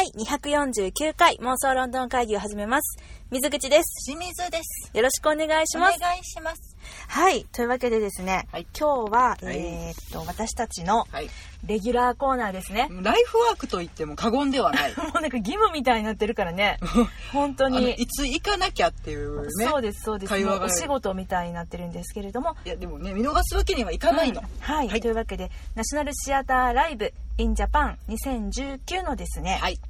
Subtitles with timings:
[0.00, 2.96] 第249回妄想ロンドン会議を始めます。
[3.30, 4.06] 水口です。
[4.06, 4.90] 清水です。
[4.96, 6.20] よろしくお願いしお願ます。
[6.20, 6.69] いします。
[7.10, 7.44] はい。
[7.52, 11.28] というわけでですね、はい今日は、はいえーっと、私たちのはい。
[11.66, 12.88] レギュラーコーナーですね。
[13.02, 14.94] ライフワークと言っても過言ではない。
[14.96, 16.78] もうなんか義務みたいになってるからね。
[17.32, 17.90] 本当に。
[17.94, 19.66] いつ行かなきゃっていうね。
[19.66, 20.32] そうです、そうです。
[20.32, 22.56] お仕事みたいになってるんですけれども。
[22.64, 24.42] いや、でもね、見逃すわけにはいかないの。
[24.60, 29.80] はい、はいというわけで、ナショナルシアターライブ in Japan 2019のですね、はい。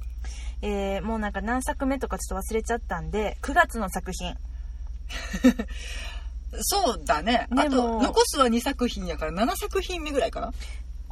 [0.63, 4.35] えーもうなんか何作目とかちょっと忘れちゃったんで、9月の作品。
[6.59, 7.47] そうだね。
[7.51, 10.53] あと、残すは2作品やから7作品目ぐらいかな。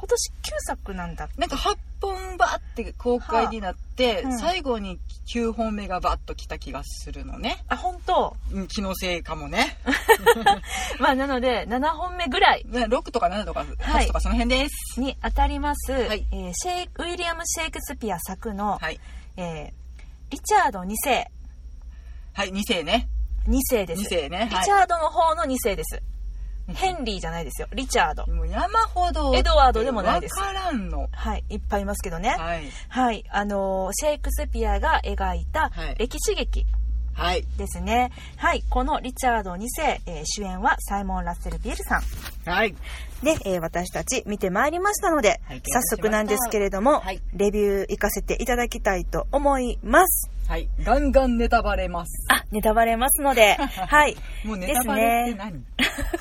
[0.00, 1.28] 今年9作なんだ。
[1.36, 4.98] なんか8本バーって公開になって、はあうん最後に
[5.34, 7.62] 9本目がバッと来た気がするのね。
[7.68, 8.34] あ、本当？
[8.50, 9.76] うん気のせいかもね。
[10.98, 15.00] まあなので、7本目ぐらいね6とか7とかはい8とかその辺です。
[15.00, 18.98] に当たります、はいえーシェイウィリアム・シェイクスピア作の、はい。
[19.36, 19.80] えー
[20.30, 21.30] リチャード2世。
[22.32, 23.08] はい、2世ね。
[23.48, 24.02] 2世です。
[24.02, 24.38] 2世ね。
[24.38, 24.70] はいリチ。
[24.72, 26.02] ャードの方の2世です。
[26.72, 27.68] ヘンリーじゃないですよ。
[27.72, 28.26] リチャード。
[28.28, 32.30] もう山ほどエドワードでもないですわからんのはい、いっぱいいますけどね。
[32.30, 36.66] はいはい、あのーシェイクスピアが描いたはい歴史劇
[37.12, 38.12] はいですね。
[38.36, 42.02] はい、このリチャード2世、えー主演はサイモン・ラッセル・ビールさん。
[42.48, 42.74] はい
[43.24, 50.30] で、えー私たち見てまいりましたので、はい早速なんですけれども、はいレビュー行かせていただきたいと思います。
[50.50, 50.68] はい。
[50.82, 52.26] ガンガンネタバレます。
[52.28, 53.54] あ、ネタバレますので、
[53.86, 54.16] はい。
[54.44, 55.64] もうネタバレって何、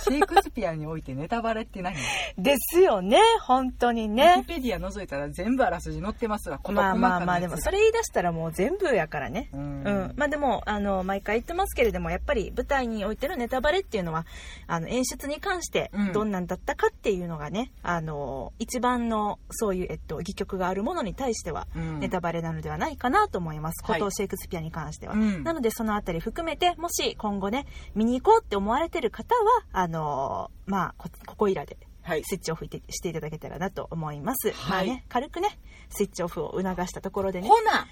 [0.03, 1.95] シェイクスピアにおいてネタバレって何？
[2.37, 4.53] ですよね、本当にウィねキ。
[4.53, 9.49] ペディア覗いたら全部あらすじ載ってますわまあまあまあ、でもそれれ言い出したらもう全部やからね。
[9.51, 9.83] ううん。
[9.83, 14.27] ん、まあでもあの毎回言ってますけれどもやっぱり舞台においてのネタバレっていうのは
[14.67, 16.13] あの演出に関してうん。
[16.13, 21.99] どんなんだったかっていうのがね、あの一番のそういう、えっと、戯曲があるものに対してはうん。
[21.99, 23.99] ネタバレなのではないかなと思います、はい。
[23.99, 25.43] ことをシェイクスピアに関しては、うん。
[25.43, 31.77] なのでそのあたり含めてもし今後ね見に行こうって思われてる方はあのまあこここいらで
[32.09, 35.59] はいスイッチオフしてしていただけたらなと思います、はいまあね軽くね
[35.89, 37.87] スイッチオフを促したところでねほな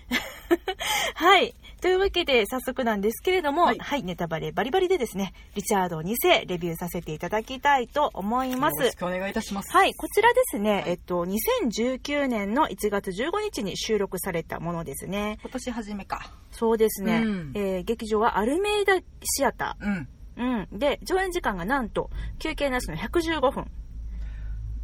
[1.15, 1.53] はい。
[1.81, 8.95] というわけで、早速なんですけれども、ははいい、ネタバレバリバリでですね、リチャード2世、レビューさせていただきたいと思いますよろし。
[8.95, 15.37] くお願いいたしますはい、こちらですね、はいえっと、2019年の1月15日に収録されたものですね。
[15.41, 20.67] 今年初めかそうですね、うんえー劇場はアルメイダシアタうんー。
[20.71, 20.79] うん。
[20.79, 23.65] で、上演時間がなんと、休憩なしの115分。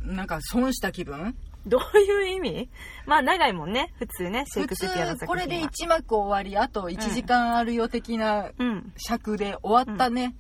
[0.04, 1.36] なんか損した気分？
[1.66, 2.70] どういう意味？
[3.06, 5.28] まあ、長いもんね、普通ね、シェイ普クスピアの通作品は。
[5.28, 8.94] これで1幕終わりあと1時間あるよ的なうん。
[8.98, 10.36] 尺で終わったね、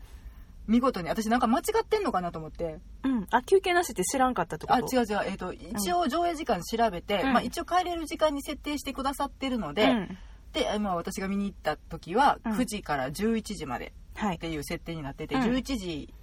[0.68, 1.08] 見事に。
[1.08, 2.80] 私なんか間違ってんのかなと思って。
[3.04, 3.28] うん。
[3.32, 4.76] あ、休憩なしって知らんかったってこと？
[4.76, 7.34] あ違う違う、えー、と一応上映時間調べて、うん。
[7.34, 10.18] まあ、一応帰れる時間に設定してくださってるので、うん。
[10.52, 12.52] で、まあ、私が見に行った時はうん。
[12.54, 14.36] 9時から11時まではい。
[14.36, 14.40] っ。
[14.40, 15.42] ていう設定になってて、うん。
[15.44, 16.14] 11時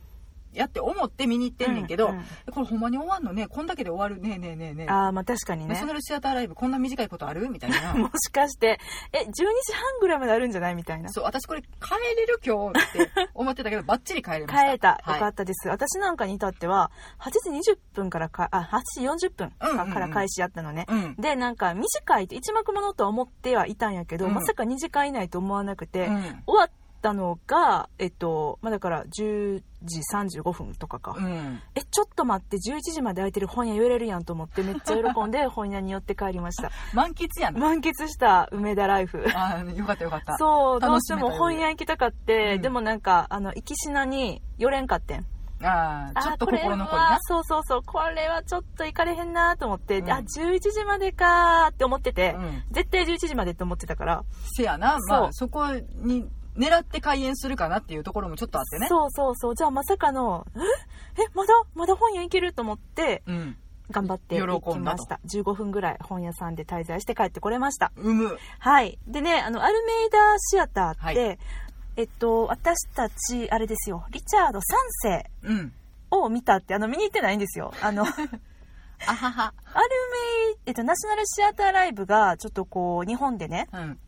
[0.53, 2.25] やって思って見に行ってんねんけど、うんうん。
[2.53, 3.47] これほんまに終わんのね？
[3.47, 4.89] こんだけで終わるねえねえねえねえ。
[4.89, 5.69] ああ、まあ確かにね。
[5.69, 5.87] ナショ。
[5.87, 7.49] ナルシアターライブこんな短いことある？
[7.51, 7.95] みたいな。
[7.99, 8.79] もしかして、
[9.13, 11.11] え、12時半ぐらいまであるんじゃないみたいな。
[11.11, 11.69] そう私これ帰
[12.17, 14.61] れる今日って思ってたけど バッチリ帰れました。
[14.63, 15.01] 帰れた。
[15.03, 15.15] はい。
[15.15, 15.69] よかったです。
[15.69, 19.51] 私なんかに至っては、8時20分からか、あ、8時40分
[19.93, 20.87] から開始やったのね。
[20.89, 21.15] うん。
[21.17, 24.35] で、なんか短いって1幕ものとは思ってはいたんやけど、うん。
[24.35, 26.23] まさか2時間以内と思わなくて、うん。
[26.47, 31.15] 終わったのが、えっと、まあ、だから10時35分とかか。
[31.19, 31.61] うん。
[31.75, 36.71] え、ちょっと待って、11時まで空いてる本屋寄れるやんと思って、めっちゃ喜んで 本屋に寄って帰りました。
[36.95, 39.25] 満喫やな満喫した梅田ライフ。
[39.35, 40.37] あーよかったよかった。
[40.37, 42.63] そう、どうしても本屋行きたかって、うん。
[42.63, 45.27] でもなんか、あの、行きしなに寄れんかってん。
[45.63, 47.05] あーちょっと心残りな。
[47.13, 50.11] はそうそうそう、これはちょっと行かれへんなと思って、うん。
[50.11, 52.63] あ、11時までかーって思ってて、うん。
[52.71, 54.25] 絶対11時までって思ってたから、
[54.57, 54.99] せやな。
[55.09, 55.67] まあそこ
[56.03, 58.89] に狙って開演するかなっていうところもちょっとあってね。
[58.89, 60.47] そうそうそう、じゃあまさかの、
[61.17, 63.57] ええ、まだ、まだ本屋行けると思って、うん。
[63.91, 65.21] 頑張って行きました。
[65.27, 67.93] 15分ぐらい本屋さんで滞在して帰ってこれました。
[67.97, 68.39] うむ。
[68.59, 68.99] はい。
[69.07, 71.39] でね、あの、アルメイダシアターって、はい。
[71.97, 74.63] えっと、私たち、あれですよ、リチャード3
[75.03, 75.73] 世うん。
[76.13, 77.75] を見たって、あの、見に行ってないんですよ。
[77.83, 78.21] あの、 アルメ
[80.53, 83.99] イ、えっと、ナショナルシアターライブが、ちょっとこう、日本でね、うん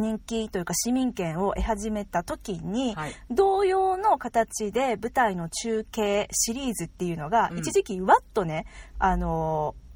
[0.00, 3.12] 人気というか市民権を得始めた時に、はい。
[3.30, 7.58] 同様の形で舞台の中継シリーズっていうのが、うん。
[7.58, 8.66] 一時期わっとね、
[8.98, 9.90] あのー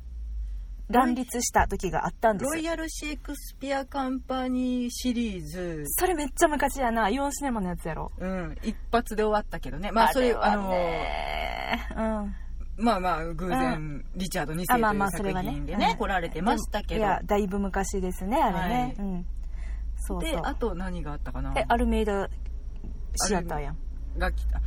[0.90, 2.52] 乱立した時があったんです。
[2.52, 5.84] ロイヤルシェイクスピアカンパニーシリーズ。
[5.86, 7.08] それめっちゃ昔やな。
[7.08, 8.12] イオンシネマのやつやろ。
[8.18, 8.56] うん。
[8.62, 9.90] 一発で終わったけどね。
[9.92, 12.84] まあそれあ,、はのねうん。
[12.84, 15.50] まあまあ偶然、リチャード2世とあまあまあいう作それはね。
[15.52, 15.96] 品でねうん。
[15.96, 17.00] 来られてましたけど。
[17.00, 19.06] いやだいぶ昔ですねあれね、はい。
[19.06, 19.26] うん
[20.06, 20.30] そうそう。
[20.30, 21.52] であと何があったかな？
[21.56, 22.28] えアルメイダ
[23.16, 23.78] シアターやん。
[24.18, 24.60] が来た。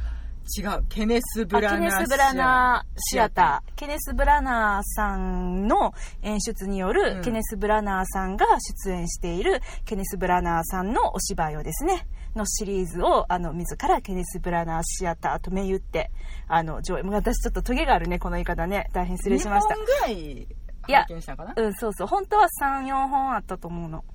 [0.58, 0.86] 違う。
[0.88, 3.72] ケネス・ブラナーネス・ブラナーシアター。
[3.76, 7.22] ケネス・ブラナーさんの演出による、うん。
[7.22, 8.46] ケネス・ブラナーさんが
[8.86, 16.12] 出演しているケネス・ブラナーさんのお芝居をですねのシリーズをあの自らケネス・ブラナーシアターと銘打って
[16.48, 17.04] あの上映。
[17.04, 18.90] もう私ちょっとトゲがあるねこの言い方ね。
[18.94, 19.74] 大変失礼しました。
[19.74, 20.48] 2本ぐらい
[20.88, 21.54] や拝見したかな？
[21.58, 22.08] うんそうそう。
[22.08, 24.06] 本当は34本あったと思うの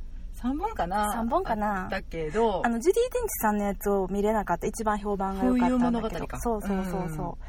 [0.43, 1.13] 3本かな？
[1.13, 1.89] 三本かな。
[1.91, 2.63] だけど。
[2.65, 4.67] あのジュディ・デンチさんのやつを見れなかった。
[4.67, 6.27] 一番評判が良かったんだけど。
[6.41, 7.45] そうそうそうそう、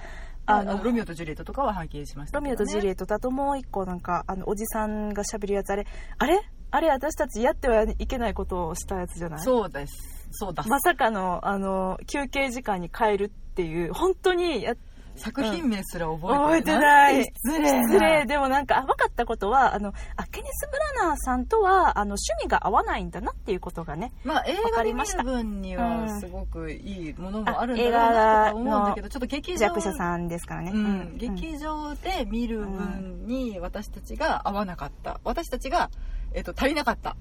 [0.45, 5.86] ああののロミオとジュリエットとかは拝見しましたロミオとジュリエットだともう一個なんかあのおじさんが喋るやつあれ？
[6.19, 6.42] あれ？
[6.72, 6.90] あれ？
[6.90, 9.40] 私たちやってはいけないことをしたやつじゃない？
[9.40, 10.30] そうです。
[10.31, 14.74] そうだ、まさかのあの休憩時間に帰るっていう本当にや
[15.15, 17.21] 作品名すら覚覚えてえてなない。
[17.21, 17.81] い失礼。
[17.81, 18.25] な失礼。
[18.25, 26.19] でもなんかあ分かったことはあのあケネス・ブラナーさんとはあの趣味が合わないんだなっていうことがねまあ映画で見る分にはうん。
[26.19, 35.19] すごくいいものもあるんだあろうなと思うんだけどちょっと劇場弱者さんですからね、うん、劇場で見る分に私たちが合わなかった。
[35.24, 35.89] 私たちが、
[36.33, 37.16] えっと足りなかった。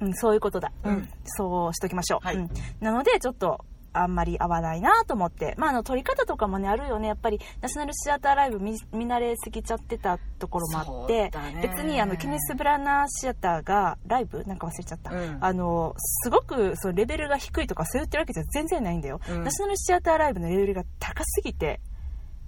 [0.00, 0.94] うん、そういうことだ、うん。
[0.94, 1.08] うん。
[1.24, 2.36] そうしときましょう、はい。
[2.36, 2.50] うん。
[2.80, 7.08] なのでちょっとあんまり合わないなと思って、まあ、あの撮り方とかもねあるよね。
[7.08, 11.30] やっぱりナショナルシアターライブ見見慣れすぎちゃってたところもあって、
[11.62, 15.38] 別にあのケネス・ブラナーシアターがライブなんか忘れちゃった、うん。
[15.40, 19.44] あのすごくそのレベルが低いとかそう言ってるわけじゃ全然ないんだよ、うん。
[19.44, 21.80] ナショナルシアターライブのレベルが高すぎて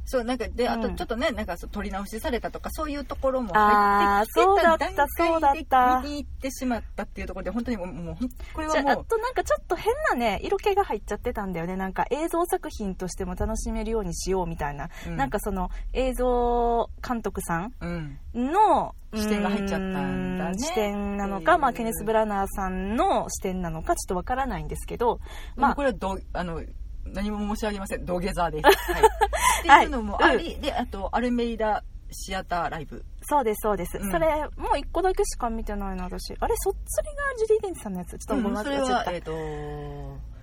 [0.05, 0.97] そうなんかであとうん。
[0.97, 8.17] ちょっとね、なんかそう撮り直しされたとかそういうところも入ってきてそうだったた段そうだ階で見に行ってしまったっていうところで本当にもうもう
[8.53, 11.77] これはもうとなんかちょっと変なね色気が入っちゃってたんだよね。
[11.77, 15.17] なんか映像作品としても楽しめるようにしようみたいな、うん。
[15.17, 18.19] なんかその映像監督さんうん。
[18.35, 20.59] の視点が入っちゃったんだね。
[20.59, 25.19] 視点なのか、まあ、ケネス・ブラナーさんの視点なのかちょっとわからないんですけど、
[25.57, 26.63] まあまあこれはどあの
[27.07, 28.05] 何も申し上げません。
[28.05, 28.61] 土下座で。
[28.61, 33.05] す、 はい、っていうのもあり、であとアルメイダシアターライブ。
[33.23, 34.11] そうですそうです、うん。
[34.11, 36.35] それもう一個だけしか見てないな私。
[36.39, 38.19] あれそそれがジュディ・デンチさんのやつ。
[38.19, 40.34] ちょっとごめんなそさい忘れちゃった、れはえっ、と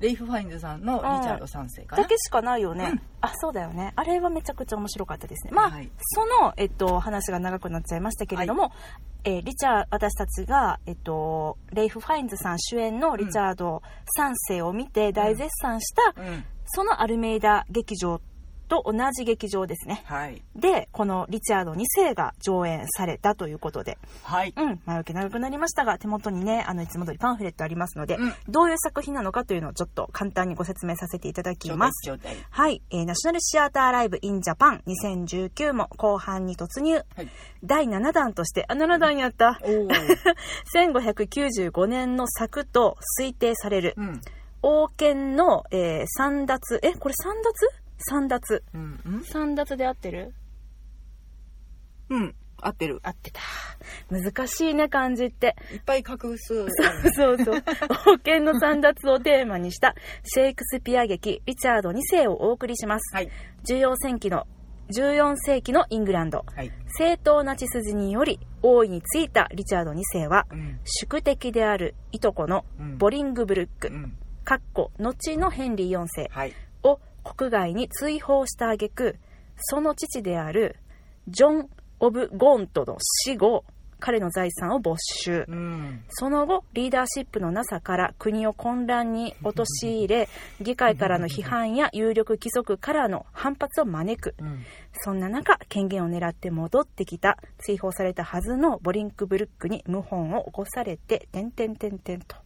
[0.00, 2.02] レイフ・ファインズさんのリチャード3世かな。
[2.02, 3.02] だけしかないよね、うん。
[3.20, 3.92] あそうだよね。
[3.96, 5.52] あれはめちゃくちゃ面白かったですね。
[5.54, 8.72] まあ、はいその、えっと、話が長くなっちゃいましたけれども、
[9.24, 13.82] えーリチャー私たちが、えっと、レイフ・ファインズさん主演のリチャード
[14.18, 16.44] 3世を見て大絶賛した、うん。
[16.66, 18.20] そのアルメイダ劇場
[18.66, 20.02] と同じ劇場ですね。
[20.06, 20.42] はい。
[20.54, 23.98] でこのリチャード2世が上演されたということで。
[24.22, 24.52] はい。
[24.56, 28.34] うん前置き長くなりましたが手元にねあのいつも通りパンフレットありますので、うん。
[28.48, 32.10] どういう作品なのかというのをちょっと簡単にご説明させていただきます。
[32.50, 36.94] はい、えーナショナルシアターライブインジャパン2019も後半に突入。
[36.94, 37.28] はい。
[37.64, 39.60] 第7弾として、あ、7弾やった。
[39.62, 39.88] おお
[40.74, 44.20] 1595 年の作と推定される、うん。
[44.62, 47.85] 王権の、えー、三奪、え、これ三奪？
[47.98, 48.62] 三奪。
[48.74, 50.34] うんうん三奪で合ってる？
[52.10, 53.40] うん合ってる合ってた。
[54.08, 55.56] 難しいね、漢字って。
[55.72, 56.38] いっぱい画数
[57.14, 57.62] そうそう。
[58.14, 59.94] 王権の三奪をテーマにした
[60.24, 63.14] シェイクスピア劇、リチャード2世をお送りします。
[63.14, 63.30] はい
[63.68, 64.46] 14世紀の、
[64.90, 66.44] 14世紀のイングランド。
[66.54, 76.54] はい正当な血筋により王位についたリチャード2世は、うん宿敵であるいとこのうんボリングブルック、うんかっこ後のヘンリー4世はい
[76.84, 77.00] を
[77.34, 79.16] 国外に追放した挙句
[79.56, 80.76] その父である
[81.28, 83.64] ジョン・オブ・ゴントの死後
[83.98, 90.28] 彼の財産を没収うんその後リーダーシップのなさから国を混乱に陥れ
[90.60, 94.64] 議会からの批判や有力規則からの反発を招くうん
[95.02, 102.36] そんな中、権限を狙って戻ってきた、追放されたはずのボリンクブルックに謀反を起こされて、てんてんてんてんと。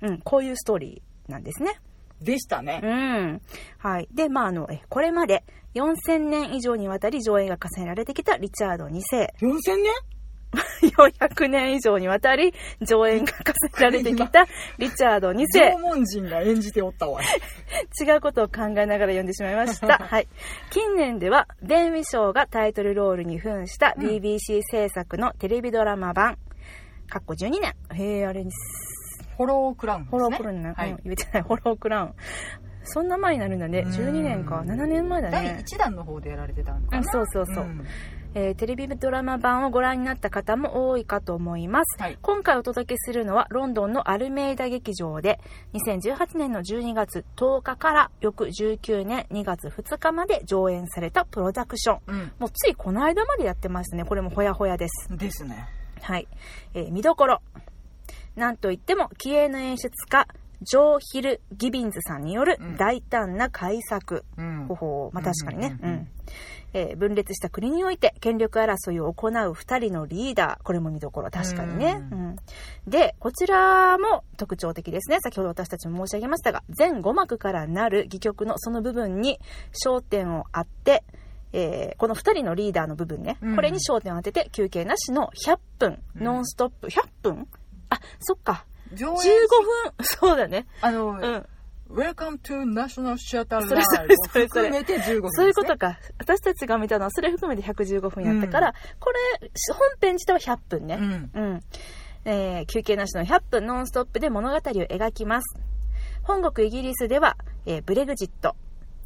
[0.00, 1.78] うん、こういうストーリーなんですね。
[2.22, 3.40] でしたねうん。
[3.78, 4.08] はい。
[4.12, 5.44] で、まあ、あの、えこれまで
[5.74, 9.34] 4000年以上にわたり上映が重ねられてきたリチャード2世。
[9.40, 9.92] 4000年？
[10.96, 14.46] 400年以上にわたり上演が重ねられてきた
[14.78, 15.76] リチャード2世縄。
[15.76, 17.20] 文人が演じておったわ
[18.00, 19.98] 違うことを考えながら読んでしまいました。
[20.08, 20.28] はい。
[20.70, 26.38] 近年では、デンウィ賞がタイトルロールに扮したうん BBC 制作のテレビドラマ版、
[27.10, 27.74] かっこ12年。
[27.92, 28.50] へえ、あれに、
[29.38, 30.72] ホロークラウンですねホロークラウンね。
[30.76, 32.14] はいうん言えてない、ホロークラウン。
[32.90, 33.84] そんな前になるんだね。
[33.86, 34.60] 12年か。
[34.60, 35.64] うん12年前だ第ね。
[35.66, 36.98] 1弾の方でやられてたのかな？
[36.98, 37.86] うんそうそうそうん
[38.34, 42.00] ええーテレビドラマ版をご覧になった方も多いかと思います。
[42.02, 45.38] はい今回お届けするのはロンドンのアルメイダ劇場で
[45.74, 51.98] 2018年の12月10日から翌19年2月2日まで上演されたプロダクション。
[52.06, 54.04] うんもうついこの間までやってますね。
[54.04, 55.08] これもほやほやです。
[55.16, 55.66] ですね
[56.00, 56.26] はい。
[56.74, 57.40] えー見どころ。
[58.38, 60.26] なんといっても、気鋭の演出家、
[60.62, 64.24] ジョー・ヒル・ギビンズさんによるうん大胆な改作。
[64.36, 65.78] うんほほうまあ確かにね。
[65.82, 66.08] うん
[66.74, 70.62] えー分裂した国において権力争いを行う二人のリーダー。
[70.64, 71.30] これも見どころ。
[71.30, 72.02] 確かにね。
[72.10, 72.36] ううん
[72.86, 75.18] で、こちらも特徴的ですね。
[75.20, 79.38] 先ほど私たちも申し上げましたが、全5幕からなる戯曲のその部分に
[79.86, 81.04] 焦点を当て、
[81.52, 87.48] えーこの2人のリーダーの部分ね、うんこれに焦点を当てて休憩なしの100分、うんノンストップ100分？
[87.90, 88.64] あそっか。
[88.94, 89.94] 15上演分。
[90.02, 90.66] そうだね。
[90.80, 91.46] あの、うん。
[91.90, 95.98] Welcome to National れ Live それそれを含めて15分ね、そういうことか。
[96.18, 101.30] 私たちが見たのはそれ含めて115分やったから、これ本編自体は100分ね、うん。
[101.32, 101.60] うん。
[102.26, 105.56] えー休憩なしの100分ノンストップで物語を描きます。
[106.24, 108.54] 本国イギリスでは、えーブレグジット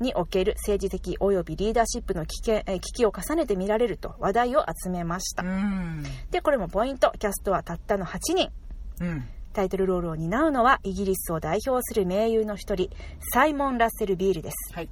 [0.00, 5.44] における政治的及びリーダーシップの危険、えー危機を重ねて見られると話題を集めました。
[5.44, 6.02] うん。
[6.32, 7.12] で、これもポイント。
[7.20, 8.50] キャストはたったの8人。
[9.02, 12.88] うんタイトルロールを担うのはイギリスを代表する名優の一人、
[13.34, 14.74] サイモン・ラッセル・ビールです。
[14.74, 14.88] はい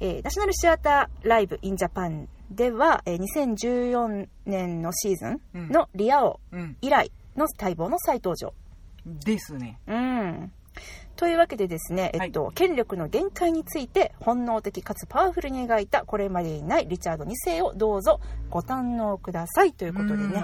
[0.00, 5.26] えーナショナルシアターライブ・イン・ジャパンでは、えー2014年のシーズ
[5.56, 8.52] ンのリア王うん以来の待望の再登場。
[9.06, 10.52] ですねうん。
[11.16, 20.42] というわけでですね、えっと、権力の限界について本能的かつパワフルに描いたこれまでにないリチャード2世をどうぞご堪能くださいということでね。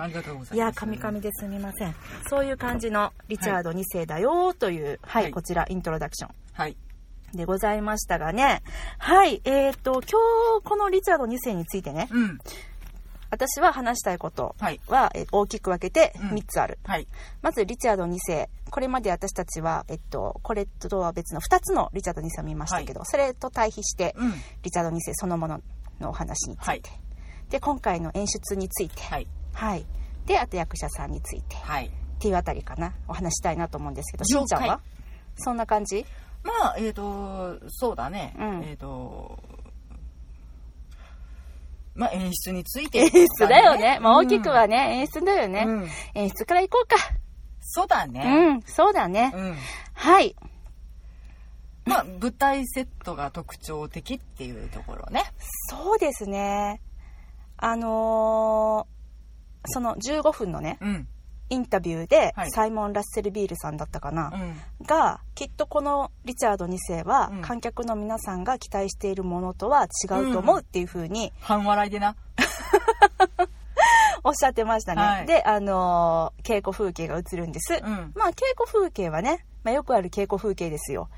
[0.52, 1.94] いや、カミカミですみません。
[2.28, 6.34] そういう感じのリチャード2世だよという、はい、はいこちらイントロダクション。
[6.52, 6.76] はい
[7.34, 8.62] でございましたがね。
[8.96, 9.42] はい。
[9.44, 12.38] えっ、と、今日このリチャード2世についてね、うん
[13.30, 16.78] 私は話したいことはいは、え大きく分けてうん3つある。
[16.84, 17.06] はい
[17.42, 18.48] まず、リチャード2世。
[18.70, 24.32] これまで私たちは、えっと、これとは別の2つのリチャード2世を見ましたけど、それと対比して、うん
[24.62, 25.60] リチャード2世そのもの
[26.00, 26.70] のお話について。
[26.70, 26.82] はい
[27.50, 29.02] で、今回の演出について。
[29.02, 29.86] はいはい。
[30.26, 31.56] で、あと役者さんについて。
[31.56, 32.92] はいっていうあたりかな。
[33.06, 34.80] お話したいなと思うんですけど、しんちゃんは？
[35.36, 36.04] そんな感じ？
[36.42, 39.38] まあえっ、とそうだね、うんえっ、と
[41.98, 43.98] まあ演出について、演出だよね。
[44.00, 45.64] まあ大きくはね、演出だよね。
[45.66, 46.96] うんうん演出からいこうか。
[47.60, 49.32] そうだうねん、そうだね。
[49.34, 49.56] うん、
[49.92, 50.34] はい。
[51.84, 55.24] まあ舞台セットが特徴的っていうところね
[55.70, 56.80] そうですね。
[57.56, 58.98] あのー
[59.70, 61.08] その15分のね、うん
[61.50, 72.16] インタビューで、はいサイモン・ラッセル・ビールさんだったかな、うんが、きっとこのリチャード2世は、うん観客の皆さんが期待しているものとは違うと思うっていう風に半笑いでな
[74.24, 75.02] おっしゃってましたね。
[75.02, 77.74] はいで、あのー稽古風景が映るんです。
[77.74, 81.08] うんまあ、稽古風景はね、まあ、よくある稽古風景ですよ。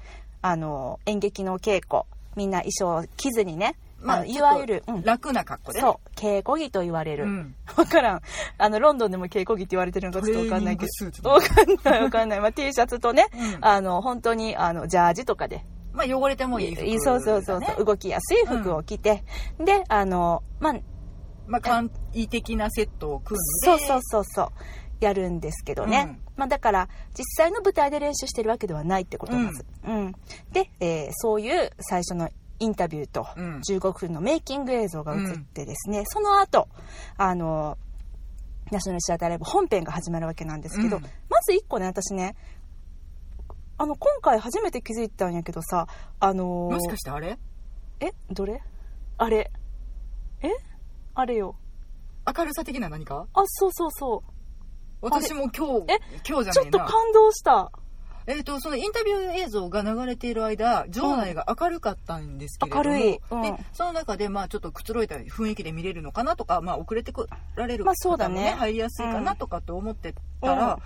[0.43, 2.03] あのー演劇の稽古。
[2.37, 3.75] みんな衣装を着ずにね、
[4.07, 5.03] あのいわゆる、うん。
[5.03, 7.25] 楽な格好でそう、稽古着と言われる。
[7.25, 7.55] うん。
[7.77, 8.21] わからん。
[8.59, 10.87] あの、ロンドンでも稽古着って言われてるのかちょっとわかんないけ
[11.23, 11.31] ど。
[11.31, 12.41] わかんないわかんない。
[12.41, 13.59] まあ、T シャツとね、うん。
[13.61, 17.01] あの、本当に、あの、ジャージとかで、まあ汚れてもいい服だね。
[17.01, 19.25] そうそうそうそう、動きやすい服を着て、
[19.59, 20.75] で、あの、まあ、
[21.47, 23.67] まあ簡易的なセットを組んで。
[23.67, 24.49] そうそうそうそう、
[25.01, 26.07] やるんですけどね。
[26.09, 26.21] うん。
[26.37, 26.89] まあ、だから、
[27.19, 29.67] 実際の舞台で練習してるわけではないってことです。
[29.85, 30.13] うん。
[30.53, 33.61] で、えーそういう最初のインタビューとうん。
[33.61, 36.69] 15分のメイキング映像が映ってですね、その後、
[37.17, 37.77] あの、
[38.71, 41.03] ナショナルシアターライブ本編が始まるわけなんですけど、うん。
[41.03, 42.37] まず一個ね、私ね、
[43.79, 45.87] あの、今回初めて気づいたんやけどさ、
[46.21, 47.39] あのーもしかしてあれ？
[48.01, 48.13] え？
[48.31, 48.63] どれ？
[49.17, 49.51] あれ？
[50.43, 50.51] え？
[51.15, 51.57] あれよ。
[52.37, 53.27] 明るさ的な何か？
[53.33, 54.31] あ、そうそうそう。
[55.01, 55.99] 私も今日え？
[56.29, 56.85] 今日じゃちょねえな。
[56.85, 57.73] っと感動した。
[58.31, 63.21] えっ、とそのインタビュー映像が流れている間場内が明るかったんですけれども、明るい。
[63.31, 63.43] うん。
[63.43, 68.35] でその中でまあちょっとくつろいだ雰囲気で見れるのかなとか、まあ、遅れてこられるまあそうだね。
[68.35, 70.79] 方もね入りやすいかなとかって思ってたら、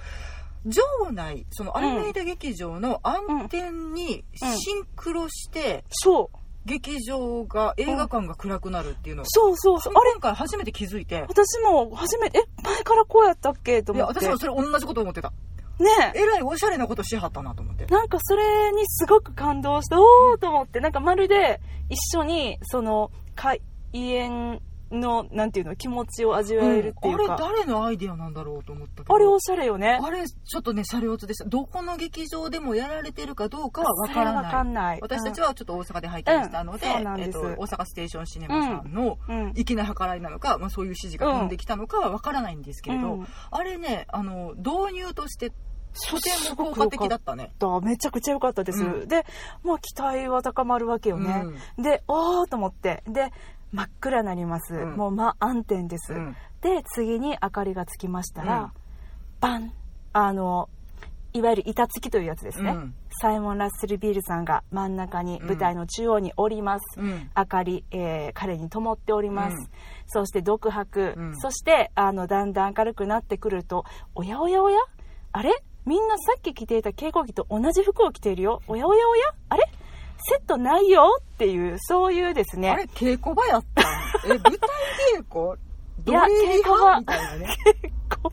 [0.64, 0.82] 場
[1.12, 6.38] 内そのアルメイダ劇場の暗転にシンクロしてそう。
[6.66, 9.54] 劇場が映画館が暗くなるっていうのを、そう。
[9.54, 9.80] そう。
[9.82, 9.92] そう。
[9.94, 11.22] あれ今回初めて気づいて。
[11.28, 13.82] 私も初めて、え、前からこうやったっけ？
[13.82, 14.20] といや思って。
[14.26, 15.30] 私もそれ同じこと思ってた
[15.78, 16.20] ねえ。
[16.20, 23.60] えらいおしゃれなことしはったなと思ってなんかそれにすごく感動して、おーと思って、なんかまるで一緒に、その、開
[23.92, 24.60] 演
[24.94, 29.14] のなんていうの気持ちを味わえるっていうか、あれ誰のアイデアなんだろうと思ったけど。
[29.14, 29.98] あれおしゃれよね。
[30.02, 34.50] あれちょっとねシャレオツでしたどこの劇場でもやられてるかどうかはわからない。
[34.50, 34.98] かんない。
[35.00, 37.20] 私たちはちょっと大阪で拝見したので,、うん。
[37.20, 39.52] えっと、大阪ステーションシネマさんのうん。
[39.54, 43.26] 粋な計らいなのか、まあ、そういう指示が飛んできたのかはわからないんですけれど、うん。
[43.50, 45.52] あれねあの導入として
[46.10, 47.52] とてすも効果的だったね。
[47.58, 49.24] ためちゃくちゃ良かったです、うんで
[49.62, 51.44] もう期待は高まるわけよね、
[51.78, 53.32] でおーと思ってで
[53.74, 54.96] 真っ暗になります、うん。
[54.96, 56.36] もう真暗転です、うん。
[56.60, 58.70] で次に明かりがつきましたら、うん。
[59.40, 59.72] バン。
[60.12, 60.68] あの
[61.32, 62.94] いわゆる板付きというやつですね、うん。
[63.20, 67.28] サイモン・ラッセル・ビールさんが真ん中に舞台の中央におります、うん。
[67.36, 69.68] 明かり、えー彼に灯っております、うん。
[70.06, 71.36] そして独白、うん。
[71.36, 74.78] そしてあのだんだん明るくなってくるとおやおやおや？
[75.32, 75.52] あれ？
[75.84, 78.62] みんなさっき着ていた稽古着と同じ服を着ているよ。
[78.68, 79.34] おやおやおや？
[79.48, 79.64] あれ？
[80.18, 82.70] セットないよっていうそういうですね。
[82.70, 83.84] あれ稽古場やったん？
[84.26, 84.52] え舞台
[85.18, 85.58] 稽古？
[86.06, 86.92] いやドレリ稽古場。
[86.94, 87.56] ハみたいなね。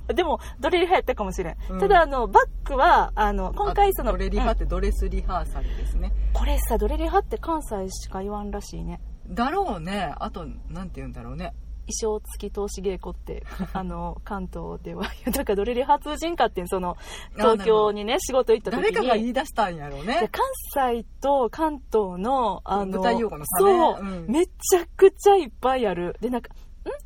[0.13, 1.79] でもドレリハやったかもしれん、うん。
[1.79, 4.51] ただあのバックはあの今回そのあドレリハうん。
[4.51, 9.01] ってドレスリハーサルですね、これさドレリハって関西しか言わんらしいね。
[9.27, 10.13] だろうね。
[10.19, 11.53] あとなんて言うんだろうね
[11.87, 16.97] 衣装付き通し稽古って あの関東では だからドレリハ通人かってその
[17.35, 23.71] 東京にね仕事行った時誰かが言にい出したんやろうでね関西と関東のあの舞台用語の差ね。
[23.71, 24.25] そう、うん。
[24.27, 26.15] めちゃくちゃいっぱいある。
[26.21, 26.55] でなんかん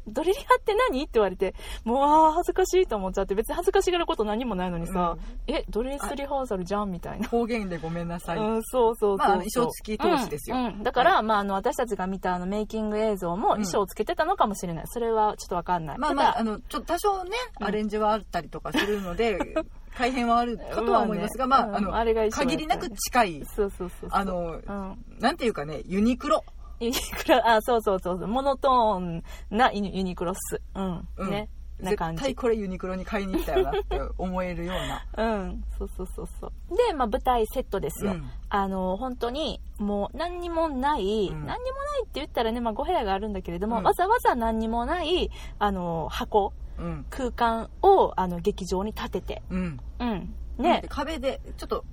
[0.08, 1.02] ドレリハって何？
[1.02, 5.18] って言われてもう恥ずかしいと思っちゃって別に恥ずかしがること何もないのにさ、
[5.48, 5.66] え？
[5.70, 7.28] ドレスリハーサルじゃんみたいな。
[7.28, 10.58] 方言でごめんなさい、うん、そうそうそうまあ衣装付き通しですよ。
[10.58, 10.84] うんうん。
[10.84, 15.98] だから、まあ、あの私たちが見たあのメイキング映像も衣装をつけてたのかもしれない、それはちょっとわかんない。
[15.98, 17.68] まあまああのちょっと多少ね、うん。
[17.68, 19.56] アレンジはあったりとかするので
[19.98, 24.10] 大変はあるかとは思いますがまあ,、うんあのあれが限りなく近いそうそうそうそう。
[24.12, 25.06] あのうん。
[25.20, 26.44] なんていうかねユニクロ
[26.80, 28.28] ユニクロあそうそうそうそう。
[28.28, 30.62] モノトーンなユニユニクロっす。
[30.76, 31.30] うん、うん。
[31.30, 31.50] ね。
[31.80, 32.22] な絶感じ。
[32.22, 35.06] 対これユニクロに買いに行ったよなって思えるような。
[35.18, 35.64] うん。
[35.78, 36.76] そうそうそうそう。
[36.76, 38.30] で、まあ、舞台セットですよ、うん。
[38.50, 41.46] あの本当にもう何にもない、うん。
[41.46, 43.84] 何にもないって言ったらね、まあ、5部屋があるんだけれども、うん。
[43.84, 45.30] わざわざ何にもない
[45.60, 47.06] あの箱うん。
[47.10, 49.80] 空間をあの劇場に建てて、うん。
[50.00, 50.10] うん、
[50.58, 50.82] ね。
[50.82, 51.86] ね、壁でちょっと,、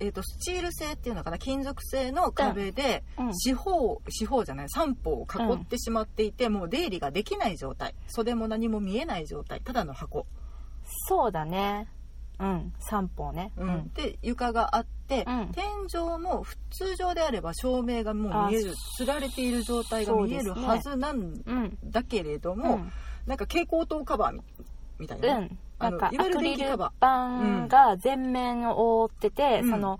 [0.00, 3.32] えー、とスチール製っていうのかな金属製の壁でうん。
[3.34, 7.94] 四方四方じゃない三方を囲ってしまっていて、もう出入りができない状態。
[8.06, 9.60] 袖も何も見えない状態。
[9.60, 10.26] ただの箱、
[11.08, 11.88] そうだね。
[12.38, 12.72] うん。
[12.78, 13.52] 三方ね。
[13.56, 13.90] うん。
[13.94, 15.52] で床があって、うん。
[15.52, 21.20] 天井も普通常であれば照明がもう見えるあつられている状態が見えるはずなんう
[21.52, 22.92] んだけれどうも、ん。
[23.26, 24.42] なんか蛍光灯カバーみ
[25.00, 29.70] みたいなね、うん、なんかアクリル板が全面を覆ってて、うん。
[29.70, 29.98] その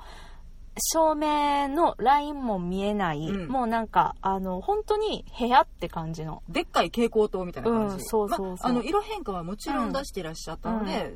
[0.81, 3.49] 照明のラインも見えない、うん。
[3.49, 6.43] もうなんかあの本当に部屋って感じの。
[6.49, 8.47] でっかい蛍光灯みたいな感じ、うんそうそうそう。
[8.49, 11.14] まあ、あの色変化はもちろん出していらっしゃったので、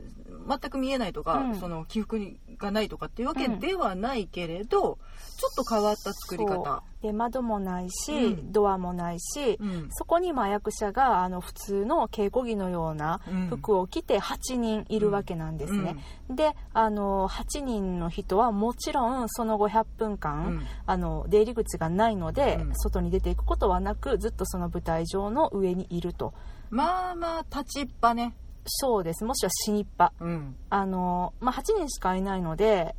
[0.48, 1.54] 全く見えないとか、うん。
[1.56, 2.18] その起伏
[2.58, 4.98] がないとかっていうわけではないけれど、
[5.42, 6.84] ちょっと変わった作り方。
[7.02, 8.52] で窓もないし、うん。
[8.52, 9.88] ドアもないし、うん。
[9.90, 13.48] そこにまあ役者があの普通の稽古着のようなうん。
[13.48, 15.96] 服を着て8人いるわけなんですね、
[16.30, 20.66] であの8人の人はもちろんその後100分間、うん。
[20.86, 22.72] あの出入り口がないので、うん。
[22.76, 26.34] 外に出ていくことはなくずっとその舞台上の上にいると。
[26.70, 29.24] まあまあ立ちっぱね、そうです。
[29.24, 30.12] もしくは死にっぱ。
[30.20, 30.54] うん。
[30.70, 32.94] あの、まあ、8人しかいないので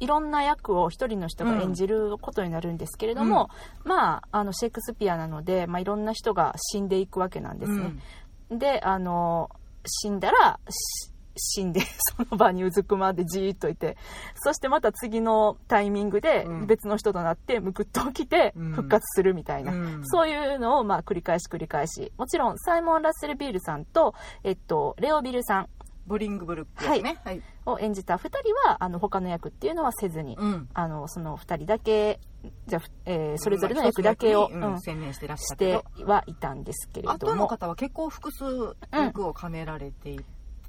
[0.00, 3.50] いろんな役を1人の人が演じることになるんですけれども、
[3.84, 7.92] まああのシェイクスピアなので、まあ、いろんな人が死んでいくわけなんですね、
[8.50, 9.50] であの
[9.86, 11.80] 死んだらし死んで
[12.16, 13.96] その場にうずくまってじーっといて
[14.36, 16.66] そしてまた次のタイミングでうん。
[16.66, 18.72] 別の人となってむくっと起きてうん。
[18.72, 20.00] 復活するみたいな、うん。
[20.04, 22.12] そういうのをまあ繰り返し繰り返し。
[22.18, 25.68] もちろんサイモン・ラッセル・ビールさんと、えっと、レオ・ビルさん。
[26.06, 27.20] ボリングブルックですね。
[27.24, 30.68] はい、を演じた2人はあの他の役っていうのはせずに、うん。
[30.74, 32.20] あのその2人だけ
[32.66, 40.18] じゃあ、えーそれぞれの役だけを、うん専念してらっしゃったけどはいたんですけれあとのども方は結構複数役を兼ねられてい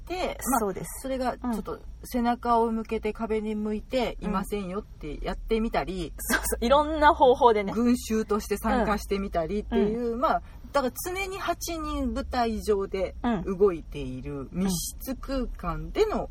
[0.06, 1.02] て、まあそうです。
[1.02, 7.72] それがちょっと背中を向けて壁に向いていませんよってやってみたり、そうそういろんな方法でね。
[7.72, 13.42] 群衆として参加してみたりっていう、まあだから常に8人舞台上でうん。
[13.58, 16.28] 動いている密室空間での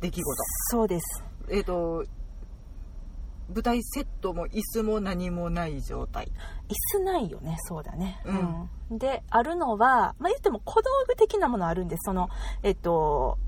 [0.00, 1.24] 出来事、そうです。
[1.50, 2.04] えっ、と
[3.52, 6.26] 舞台セットも椅子も何もない状態。
[6.68, 8.98] 椅子ないよねそうだね、ううん。
[8.98, 12.28] であるのは、まあ、言っても小道具的なものあるんですその
[12.62, 13.38] えっと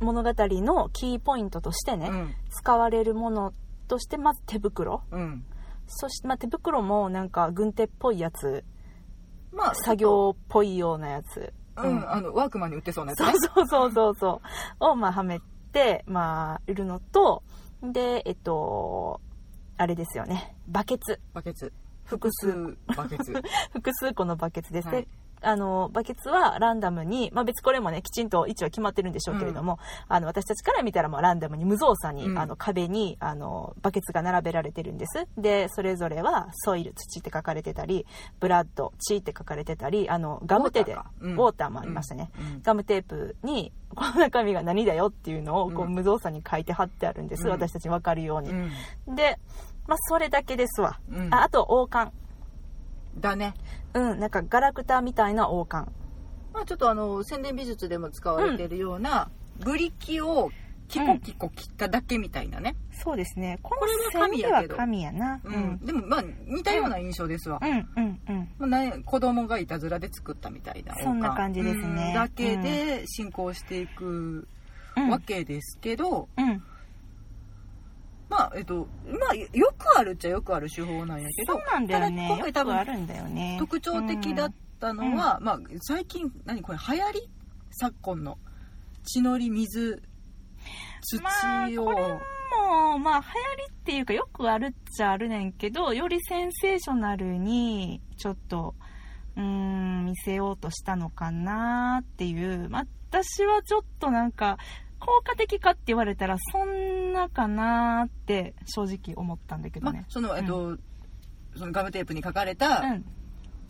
[0.00, 2.34] 物語のキーポイントとしてね、うん。
[2.50, 3.52] 使われるもの
[3.86, 5.02] としてまず手袋。
[5.10, 5.44] うん。
[5.86, 8.64] そして、まあ、手袋もなんか軍手っぽいやつ。
[9.52, 11.52] まあ作業っぽいようなやつ。
[11.76, 13.38] うん、あのワークマンに売ってそうなやつそうね。
[13.40, 14.42] そうそうそうそ
[14.80, 14.84] う。
[14.84, 15.44] を、まあ、はめて、
[16.06, 17.42] まあ、いるのと、
[17.82, 19.20] で、えっと、
[19.76, 20.56] あれですよね。
[20.68, 21.20] バケツ。
[21.32, 21.72] バケツ
[22.04, 23.32] 複数、バケツ
[23.72, 24.88] 複数個のバケツです。
[24.88, 25.08] はいで、
[25.42, 35.26] あの、バケツはランダムに、まあ別これもね、きちんと位置は決まってるんでしょうけれども、あの、私たちから見たらもうランダムに無造作に、うんあの、壁に、あの、バケツが並べられてるんです。
[35.36, 38.06] で、それぞれは、ソイル、土って書かれてたり、
[38.38, 42.30] ブラッド、血って書かれてたり、あの、ガムテで、ウォーターかうんウォーターもありましたね。
[42.38, 47.44] うんガムテープに、この中身が何だよっていうのを、こう、うん無造作に書いて貼ってあるんです。
[47.44, 48.50] うん私たちにわかるように。
[48.50, 49.38] うんで、
[49.86, 50.98] まあ、それだけですわ。
[51.10, 52.14] うんあ、あと、王冠。
[53.18, 53.54] だね
[53.94, 55.92] うん、なんかガラクタみたいな王冠。
[56.52, 60.50] まあちょっとあの宣伝美術でも使われてるような、ブリキを
[60.88, 63.58] キコキコ切っただけみたいなね、そうですね。
[63.62, 65.40] ここれはの線では紙やけど紙やな。
[65.44, 65.78] うんうん。
[65.84, 68.48] でもまあ似たような印象ですわ、うん、うん、うん。
[68.58, 74.48] まあね子供がいたずらで作ったみたいなそんな感じですねうんだけで進行していく
[74.96, 75.08] うん。
[75.08, 76.62] わけですけど、うん。
[78.30, 82.26] まあえっとまあよくあるっちゃよくある手法なんやけどそうなんだよね。
[82.30, 83.56] 今回多分あるんだよね。
[83.58, 87.30] 特徴的だったのは、まあ最近何これ流行り
[87.70, 88.38] 昨今の
[89.04, 90.02] 血のり水
[91.02, 91.30] 土ま
[91.64, 91.96] あを、これ
[92.50, 98.74] も、まあ、流行りっていうか、よくあるっちゃあるねんけど、よりセンセーショナルに、ちょっと、
[99.36, 102.68] うーん、見せようとしたのかなっていう。
[102.68, 104.58] まあ私はちょっとなんか、
[105.00, 110.00] 効果的かって言われたら、そんなかなって、正直思ったんだけどね。
[110.00, 110.78] まあそのえっと、
[111.56, 113.04] そのガムテープに書かれた、うん。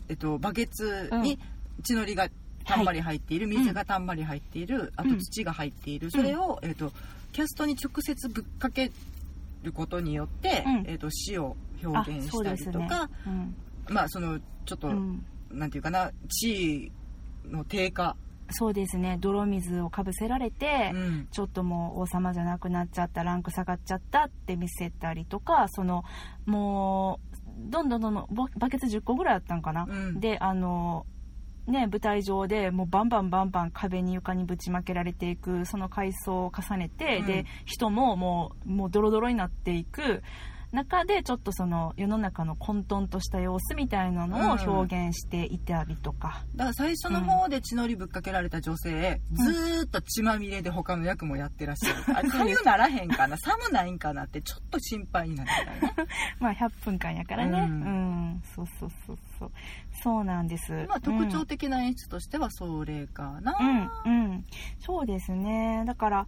[0.09, 1.39] えっと、バケツに
[1.83, 2.29] 血のりが
[2.65, 6.91] たんまり入っている、水がたんまり入っている、あと土が入っている、それを、えっと、
[7.31, 8.91] キャストに直接ぶっかけ
[9.63, 13.09] ることによって、うんえっと、死をあ表現したりとか、。
[13.25, 13.55] うん。
[13.89, 16.91] まあそのちょっと、うんなんていうかな地位
[17.45, 18.15] の低下、
[18.51, 19.17] そうですね。
[19.19, 21.27] 泥水をかぶせられて、うん。
[21.31, 26.03] ちょっともう王様じゃなくなっちゃったランク下がっちゃったって見せたりとかその
[26.45, 27.37] もう
[27.69, 30.19] どんどんどんどんババケツ10個ぐらいあったんかな、うん。
[30.19, 31.05] であの
[31.67, 37.25] ね舞台上でもうバンバンバンバン壁に床にぶちまけられていくその階層を重ねて、うん。
[37.25, 40.23] で人ももうもうドロドロになっていく
[40.71, 49.35] 中でちょっとその世の中の混沌とした様子みたいなのを表現していたりとか、だから最初の方で血のりぶっかけられた女性、うん。
[49.35, 52.17] ずーっと血まみれで他の役もやってらっしゃる。
[52.17, 53.37] あれかゆならへんかな？
[53.41, 55.93] 寒ないんかなってちょっと心配になってたよね
[56.39, 57.59] まあ100分間やからね。
[57.59, 58.29] ううん。
[58.35, 59.51] ん、そうそうそうそう。
[60.03, 60.85] そうなんです。
[60.87, 63.55] まあ特徴うん的な演出としてはそれかな、
[64.05, 64.13] うん。
[64.13, 64.45] うん。
[64.79, 65.83] そうですね。
[65.85, 66.27] だから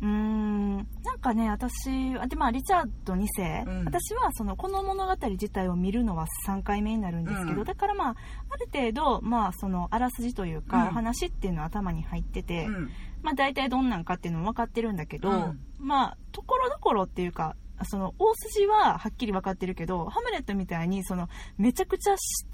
[0.00, 0.76] うーん。
[0.76, 0.82] な
[1.14, 3.84] んかね私あでまあリチャード2世、うん。
[3.84, 7.64] 私はそのこの物語自体を見るのは3回目になるんですけど、うん。
[7.64, 8.16] だからまあ
[8.50, 10.88] ある程度まあそのあらすじというか、うん。
[10.88, 12.90] お話っていうのは頭に入ってて、うん。
[13.22, 15.60] まあ大体どんなんかっていうのも分かってるんだけど、うん。
[15.78, 22.46] まあところどころっていうかその大筋ははっきり分かってるけどハムレットみたいにそのめちゃくちゃし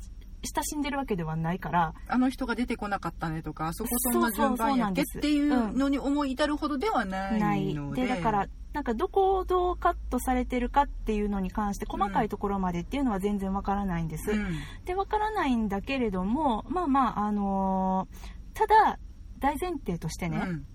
[0.46, 5.18] 親しんでるわけではないからあの人が出てこなかったねとかあそこそんな順番やっけそうそうそうなんです。
[5.18, 8.02] っていうのに思い至るほどではなないいので。
[8.02, 14.58] でだからなんかどこをどうカットされてるかっていうのに関して細かいところまでっていうのは全然わからないんです、うん。
[14.84, 18.98] でわからないんだけれどもまあまああのーただ
[19.40, 20.66] 大前提としてね、うん。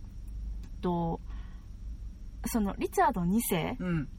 [0.82, 1.20] と
[2.46, 4.10] そのリチャード2世うん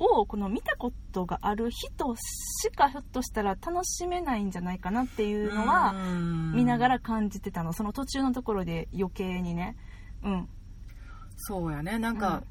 [0.00, 6.52] をこの見たことがある人しかひょっとしたら楽しめないんじゃないかなっていうのはうん。
[6.54, 7.72] 見ながら感じてたの。
[7.72, 9.76] その途中のところで余計にね。
[10.24, 10.48] うん。
[11.36, 11.98] そうやね。
[11.98, 12.42] なんか、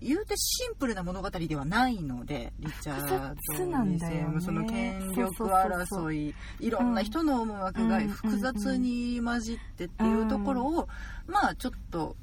[0.00, 4.16] 言うてシンプルな物語ではないのでリチャードなんだよね。
[4.18, 10.88] 2世もその権力争いいろんな人の思惑がうん複雑に混じってっていうところを、
[11.26, 12.16] まあちょっと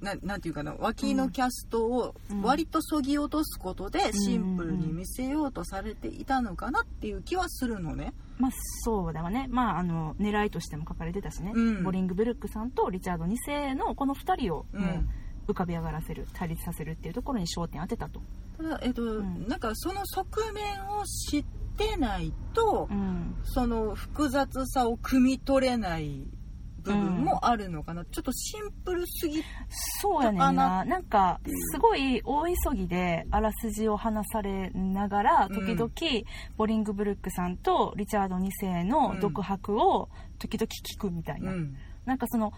[0.00, 8.14] ななんていうかな脇のキャストを割とそぎ落とすことでシンプルに見せようとされていたのかなっていう気はするのね。
[8.38, 8.50] まあ
[8.84, 9.46] そうだわね。
[9.50, 11.84] まああの狙いとしても書かれてたしね、うん。
[11.84, 15.08] ボリングブルックさんとリチャード2世のこの2人をうん。
[15.48, 18.22] 浮かび上がらせる対立させるっていうところに焦点当てたと、
[18.56, 19.48] ただ、えっとん。
[19.48, 21.44] なんかその側面を知っ
[21.76, 26.22] てないと、うん、その複雑さを汲み取れない
[26.82, 29.42] 部分もあるのかな、ちょっとシンプルすぎ
[30.00, 30.68] そうやねんかな？
[30.68, 31.40] ななんか
[31.72, 35.54] すごい大急ぎであらすじを話されながらうん。
[35.54, 35.90] 時々、
[36.56, 41.76] ボリングブルックさんとリチャード2世の独白を時々聞くみたいな、うん。
[42.04, 42.52] なんかその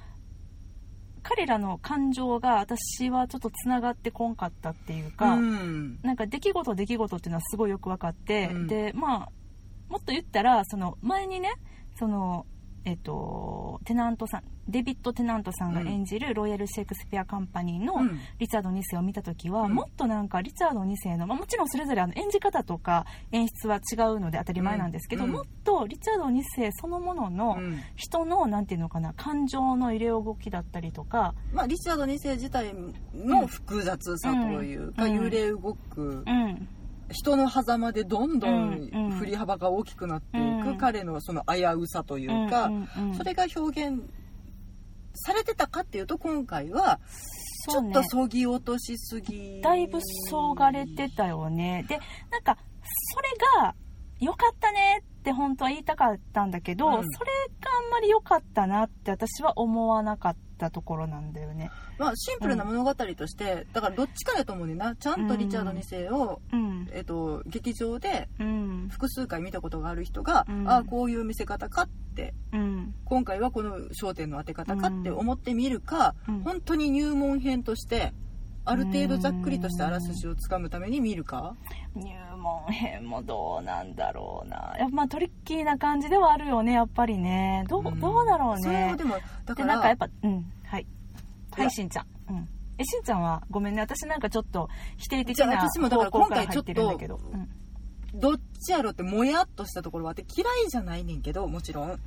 [1.23, 6.01] 彼らの感情が私はちょっとつながってこんかったっていうか、うん。
[6.03, 9.29] なんか出来事出来事っていうのはすごいよく分かって、うんでまあ
[9.89, 11.53] もっと言ったらその前にね
[11.99, 12.47] その
[12.85, 18.21] えっと、テナントさんデビッド・テナントさんが演じるロイヤル・シェイクスピア・カンパニーのうん。
[18.39, 19.75] リチャード2世を見た時は、うん。
[19.75, 25.33] もっとなんかリチャード2世の、まあ、もちろんそれぞれあの演じ方とか演出は違うので当たり前なんですけど、うん。
[25.33, 27.81] もっとリチャード2世そのもののうん。
[27.97, 32.73] 人のなんていうのかな感情の入れ動きだったりとか、まあ、リチャード2世自体
[33.15, 35.15] の複雑さというか、うん。
[35.15, 36.69] 揺れ動くうん
[37.13, 40.79] 人の狭間でどんどうん振り幅が大きくなっていく、うん。
[40.79, 42.71] 彼のその危うさというか、
[43.17, 44.03] それが表現
[45.15, 47.01] されてたかっていうと今回は
[47.71, 49.99] ちょっとそぎ落としすぎ、だいぶ
[50.31, 51.85] そがれてたよね。
[51.89, 51.99] で
[52.31, 52.57] なんか
[53.15, 53.29] それ
[53.63, 53.75] が
[54.19, 56.93] 良かったねって本当は言いたかったんだけど、うん。
[56.95, 61.71] それがあんまり良かったなって私は思わなかったところなんだよね。
[61.99, 64.95] まあ、シンプルな物語として、だからどっちかだと思うねんな。
[64.97, 66.89] ちゃんとリチャード2世を、うん。
[66.93, 68.89] えっと、劇場でうん。
[68.91, 70.69] 複数回見たことがある人が、うん。
[70.69, 72.95] ああこういう見せ方かってうん。
[73.05, 76.41] 今回はこの焦点の当て方かって思ってみるか、うん。
[76.41, 78.13] 本当に入門編として
[78.65, 81.57] ある程度ざっくりとしたあらすじをつかむために見るか、
[81.95, 82.05] 入
[82.37, 84.75] 門編もどうなんだろうな。
[84.79, 87.65] やっぱまあトリッキーな感じではあるよねやっぱりね。
[87.69, 88.01] どう,、うん。
[88.01, 88.63] どうだろうね。
[88.63, 90.53] それをでもだかでなんかやらっぱうん。
[90.65, 90.87] はい。
[91.51, 92.07] はいしんちゃん。
[92.31, 92.49] うん。
[92.79, 93.81] えしんちゃんはごめんね。
[93.81, 98.21] 私なんかちょっと否定的な私もだから方向から今回ちょっと入ってるんだけど、うん。
[98.21, 101.99] どっちやろってもやっとしたところはあって嫌いじゃないねんけどもちろん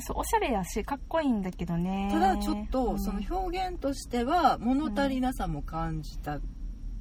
[0.00, 2.08] そうおしゃれやしかっこいいんだけどね。
[2.12, 3.00] ただちょっとうん。
[3.00, 6.40] その表現としては物足りなさも感じた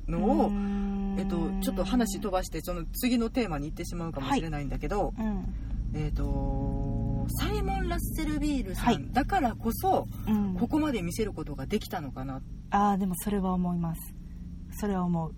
[0.08, 0.52] のを、
[1.18, 5.54] えっと、ちょっと話飛ばしてその次のテーマに行ってしまうかもしれないんだけど、うん。
[5.96, 9.06] えっとサイモン・ラッセルビールさん、はい。
[9.12, 10.56] だからこそうん。
[10.56, 12.38] ここまで見せることができたのかな。
[12.38, 14.14] っああでもそれは思います。
[14.80, 15.34] それは思う、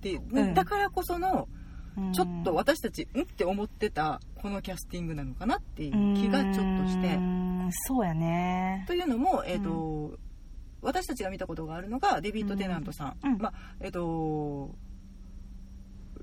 [0.00, 1.48] て、うんだからこその
[1.96, 2.12] うん。
[2.12, 7.14] ちょっと私たちんって思ってたこのキャスティングなのかなっていう気がちょっとして。
[7.14, 7.18] う。
[7.18, 8.84] んそうやね。
[8.86, 10.18] というのも、えっと
[10.80, 13.38] 私たちが見たことがあるのがデビッド・テナントさん、うん。
[13.38, 14.74] まあえっ、と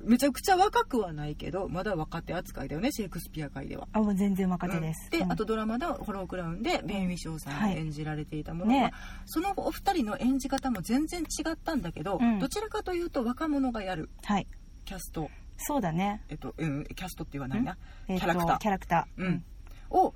[0.01, 3.87] めちゃくちゃ若くはないけどまだ若手扱いだよねシェイクスピア界では。
[3.91, 5.31] あもう全然若手です、で、うん。
[5.31, 7.77] あとドラマの「ホロークラウン」でベン・ウィショーさんがはい。
[7.77, 8.71] 演じられていたもの。
[8.71, 8.83] ね。
[8.83, 8.91] は、
[9.25, 12.39] そのお二人の演じ方も全然違ったんだけど、うん。
[12.39, 14.47] どちらかというと若者がやるはい。
[14.85, 18.57] キャスト、そうだね、えっとうん、キャストって言わないな、えっとキャラクター。
[18.59, 19.21] キャラクター。
[19.21, 19.43] うん、
[19.89, 20.13] を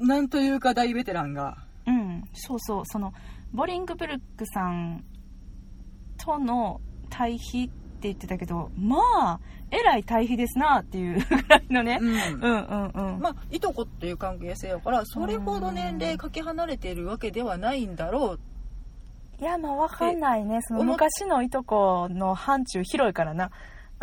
[0.00, 1.58] なんというか大ベテランが。
[1.86, 2.86] うん、そうそう。
[2.86, 3.12] その
[3.52, 5.04] ボリングブルックさん
[6.16, 7.72] との対比って
[8.02, 8.96] 言ってたけどま
[9.34, 12.08] あえらい対比ですなっていうぐらいのね、うん。
[12.08, 13.20] うん、うんうん。
[13.20, 18.40] まあ、いとこっていう関係性やからそれほど年齢かけ離れているわけではないんだろう。
[19.40, 20.60] いやまあわかんないね。
[20.62, 23.50] その昔のいとこの範疇広いからな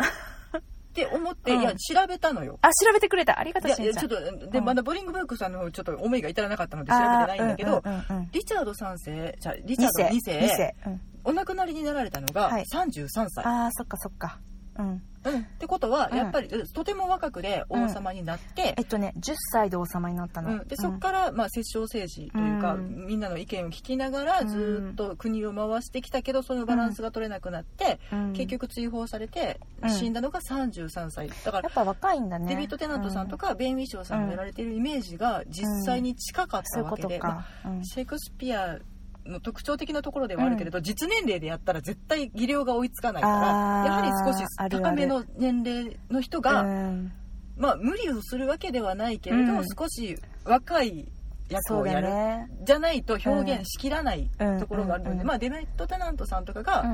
[0.00, 1.60] って思って、うん。
[1.60, 2.58] いや調べたのよ。
[2.62, 3.38] あ調べてくれた。
[3.38, 4.08] ありがというやいやしんちゃん。
[4.08, 4.64] ちょっとで、うん。
[4.64, 8.16] まだボリングブルックさんの方ちょっと思いが至らなかったので調べてないんだけど、うんうんうん。
[8.16, 10.74] うんリチャード3世じゃあリチャード2世二世。
[10.86, 11.00] うん。
[11.22, 12.64] お亡くなりになられたのがはい。
[12.64, 14.38] 33歳、ああそっかそっか
[14.80, 15.02] うん。
[15.22, 16.16] うんってことはうん。
[16.16, 23.06] やっぱり、とても若くで王様になってえ、っとね10歳で王様になったの、うん、でそこから、まあ、摂政政治というか、うん。
[23.06, 24.48] みんなの意見を聞きながらうん。
[24.48, 28.32] ずっと国を回してきたけどそのバランスが取れなくなって、うん。
[28.32, 29.90] 結局追放されてうん。
[29.90, 31.28] 死んだのが33歳。
[31.28, 32.48] だからやっぱ若いんだね。
[32.48, 38.78] デビッド・テナントさんとか、ベン・ウィショーさんがやられているイメージが実際に近かっそういうたわけで、ことか、うんまあシェイクスピア
[39.26, 47.12] の特徴的なところではあるけれど、実年齢でやったら絶対技量が追いつかないからやはり少し高めの年齢の人がうん
[47.56, 49.64] まあ無理をするわけではないけれど、うん。
[49.76, 51.12] 少し若い
[51.50, 52.48] 役をやる、ね。
[52.64, 56.84] じゃないと表現しきらないうんところがあるので、うんうんまあデビッド・テナントさんとかが、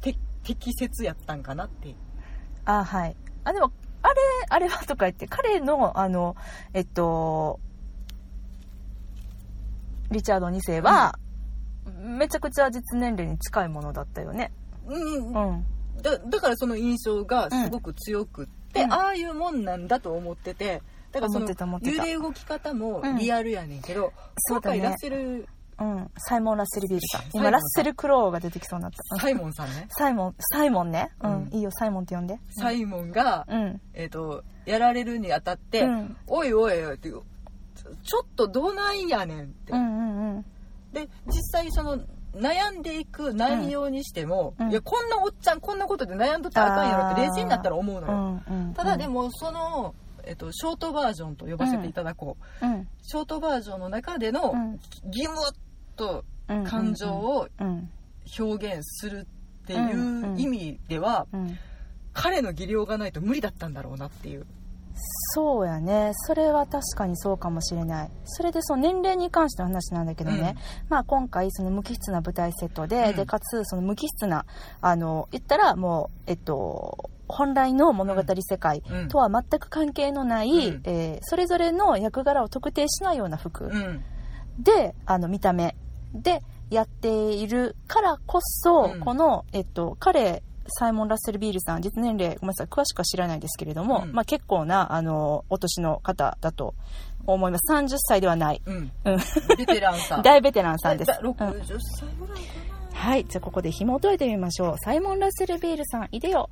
[0.00, 1.94] 適切やったんかなって。
[2.64, 3.16] あはい。
[3.44, 4.14] あでもあれ
[4.48, 6.36] あれはとか言って彼のあの
[6.72, 7.60] えっと
[10.10, 11.18] リチャード2世は、
[11.90, 14.52] めちゃくちゃ実年齢に近いものだったよね。
[14.86, 15.26] うん。
[15.26, 15.64] うん。
[16.02, 18.92] だだからその印象がすごく強くって、うん。
[18.92, 21.96] ああいうもんなんだと思っててだからその思ってた思ってた。
[21.96, 23.16] 揺れ動き方もうん。
[23.16, 24.78] リアルやねんけど、そうだね。
[24.78, 26.10] 今回ラッセルうん。
[26.18, 27.22] サイモン・ラッセルビールさん。
[27.32, 29.16] 今ラッセル・クローが出てきそうになった。
[29.20, 29.86] サイモンさんね。
[29.90, 31.10] サイモンサイモンね。
[31.20, 31.54] うん、うん。
[31.54, 32.38] いいよサイモンって呼んで。
[32.50, 33.80] サイモンが、うん。
[33.92, 36.16] えー、とやられるにあたって「うん。
[36.26, 40.44] おいおいおい」ってちょっとどないやねんって、うんうんうん
[40.94, 41.98] で実際その
[42.34, 44.70] 悩んでいく内容にしても、うん。
[44.70, 52.88] いやこんなおっちゃんこんなことで悩んどったらあかんやろって冷静になったら思うのよ、うんうんただでもその、えっと、ショートバージョンと呼ばせていただこう、うん。
[53.02, 54.80] ショートバージョンの中でのうん。
[55.10, 57.90] ギムッとうん感情をうん
[58.38, 59.26] 表現する
[59.62, 61.58] っていう意味では、うん。
[62.12, 64.46] 彼の技量がないと無理だったんだろうなっていう
[65.34, 66.12] そうやね。
[66.14, 68.10] それは確かにそうかもしれない。
[68.24, 70.56] それでその年齢に関しての話なんだけどね、
[70.88, 73.16] まあ、今回その無機質な舞台セットで,、うん。
[73.16, 74.46] でかつその無機質な
[74.80, 79.08] あの言ったらもうえっと本来の物語世界うん。
[79.08, 80.80] とは全く関係のない、うん。
[80.84, 83.64] えーそれぞれの役柄を特定しないような服。
[83.64, 84.04] うん。
[84.58, 85.74] であの見た目。
[86.14, 89.00] でやっているからこそ、うん。
[89.00, 94.12] この、えっと、彼サイモン・ラッセル・ビールさん実年齢ごめんなさい詳しくは知らないですけれども、うん。
[94.12, 96.74] まあ、結構なあのお年の方だと
[97.26, 97.72] 思います。
[97.72, 98.92] 30歳ではない、うん。
[99.04, 99.18] うん、
[99.56, 100.22] ベテランさん。
[100.24, 102.54] 大ベテランさんです、だうん60歳ぐらいか
[102.92, 102.98] な。
[102.98, 104.78] はいじゃあここで紐解いてみましょう。
[104.78, 106.48] サイモン・ラッセル・ビールさんいでよ。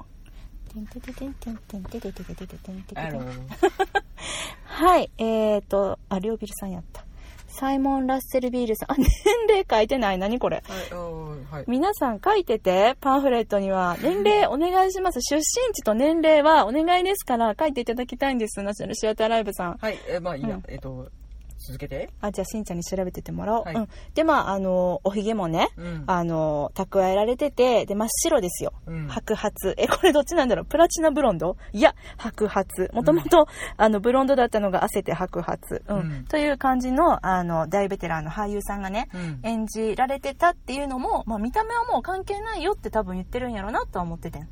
[4.64, 7.04] はいえーとあリオビルさんやった
[7.52, 9.06] サイモン・ラッセル・ビールさんあ 年
[9.48, 13.96] 齢書いてない何これはいはい皆さん書いてて、パンフレットには。
[14.02, 15.20] 年齢お願いします。
[15.20, 15.42] 出身
[15.74, 18.62] 地と年齢はお願いですから書いていただきたいんです。
[18.62, 19.76] ナショナルシアターライブさん。
[19.76, 21.08] はいえまあいいやうんえっと
[21.66, 23.64] 続けてあ、じゃあしんちゃんに調べててもらおう。
[23.64, 23.88] はいうん。
[24.14, 28.72] で、まあ、あの、おひげもね、うんあの、蓄えられてて、で、真っ白ですよ。
[28.86, 29.52] うん白髪。
[29.76, 30.64] え、これどっちなんだろう？
[30.64, 31.56] プラチナブロンド？
[31.72, 32.66] いや、白髪。
[32.92, 33.46] もともと、
[33.76, 35.58] あの、ブロンドだったのが汗て白髪。
[35.88, 35.96] うん。
[35.98, 44.50] うんという感じの、あの、大ベテランの俳優さんがね、うん演じられてたっていうのも、まあ、見た目はもう関係ないよって多分言ってるんやろなとは思っててんはい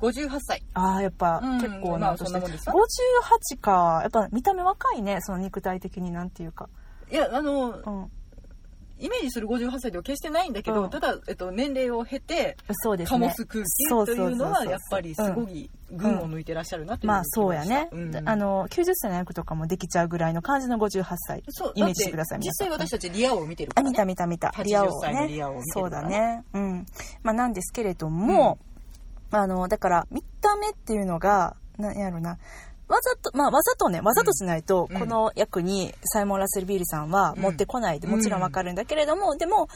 [0.00, 6.68] 58歳ああやっぱうん結構まあなお年んですか？58かやっぱ見た目若いねその肉体的になんていうか。
[7.10, 8.10] いやあのうん。
[9.02, 10.90] イメージする58歳では決してないんだけど、うん。
[10.90, 13.28] ただ、えっと、年齢を経てそうですね。
[13.28, 18.28] 醸す空気というのはやっぱりすごうんい群を抜いてらっしゃるなというまあそうやね、うん。
[18.28, 24.48] あの90歳の役とかもできちゃうぐらいの感じの58歳そうイメージしてください実際私たちリアを見てるから、ね、あ見た見た見た。
[24.48, 26.44] 80リア王歳のねリア王を見てそうだね。
[26.52, 26.86] うん。
[27.22, 28.58] まあなんですけれども、
[29.30, 32.38] あのだから見た目っていうのがなんやろな。
[32.88, 34.98] わざと、まあ、わざとね、わざとしないと、うん。
[34.98, 38.16] この役にサイモン・ラッセル・ビールさんは持ってこないで、うん。
[38.16, 39.68] もちろんわかるんだけれども、でも、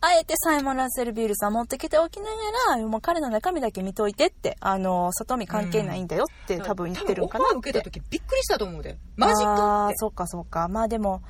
[0.00, 8.00] あえてサイモン・ラッセル・ビールさん持ってきておきながら、もう彼の中身だけ見といてって、あの、外見関係ないんだよって多分言ってるんかな多分オファー受けたって。
[8.00, 8.96] 時びっくりしたと思うで。
[9.16, 9.94] マジあかって。
[9.94, 10.68] あそっかそっか。
[10.68, 11.20] まあでも、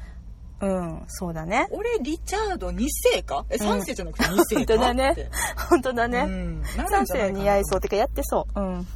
[0.60, 1.68] うん、そうだね。
[1.70, 3.44] 俺リチャード2世か？
[3.50, 5.30] えうん3世じゃなくて2世か、本当だね
[5.70, 6.20] 本当だね。
[6.20, 7.80] うんんじゃないかな似合いそう。
[7.80, 8.60] てかやってそう。
[8.60, 8.86] うん。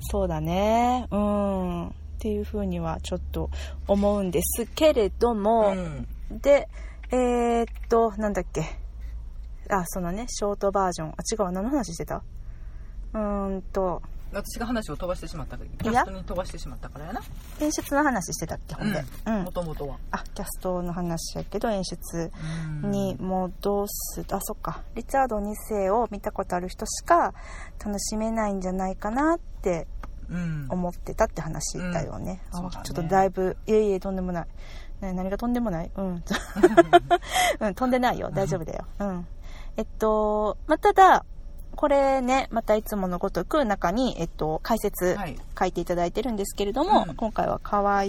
[0.00, 1.08] そうだね。
[1.10, 1.88] うん。
[1.88, 3.50] っていうふうにはちょっと
[3.86, 6.68] 思うんですけれども、うんで、
[7.10, 8.62] えー、っと、なんだっけ。
[9.70, 11.08] あ、そのね、ショートバージョン。
[11.08, 12.22] あ、違うわ、何の話してた？
[13.14, 17.20] うーんと、私が話を飛ばしてしまったキャやストに飛ばしてしまったからやな。
[17.60, 19.04] 演出の話してたっけ、ほんで。
[19.26, 19.42] うん。
[19.44, 19.96] もともとは。
[20.10, 22.30] あ、キャストの話やけど、演出
[22.82, 22.90] うん。
[22.90, 24.24] に戻す。
[24.30, 24.82] あ、そっか。
[24.94, 27.32] リチャード2世を見たことある人しか
[27.84, 29.86] 楽しめないんじゃないかなって
[30.30, 30.66] うん。
[30.68, 32.62] 思ってたって話だよね,あ、うん。
[32.64, 32.84] そうだね。
[32.84, 34.46] ちょっとだいぶいえいえとんでもない、
[35.00, 35.90] ね、何がとんでもない？
[35.96, 36.22] うん、
[37.60, 38.30] うん、とんでないよ。
[38.30, 38.84] 大丈夫だよ。
[38.98, 39.26] うん。
[39.78, 41.24] えっとまあただ
[41.80, 45.38] これねまたいつものごとく中に、えっと、解説はい。
[45.56, 47.14] 書いていただいてるんですけれども、うん。
[47.14, 48.02] 今回は河合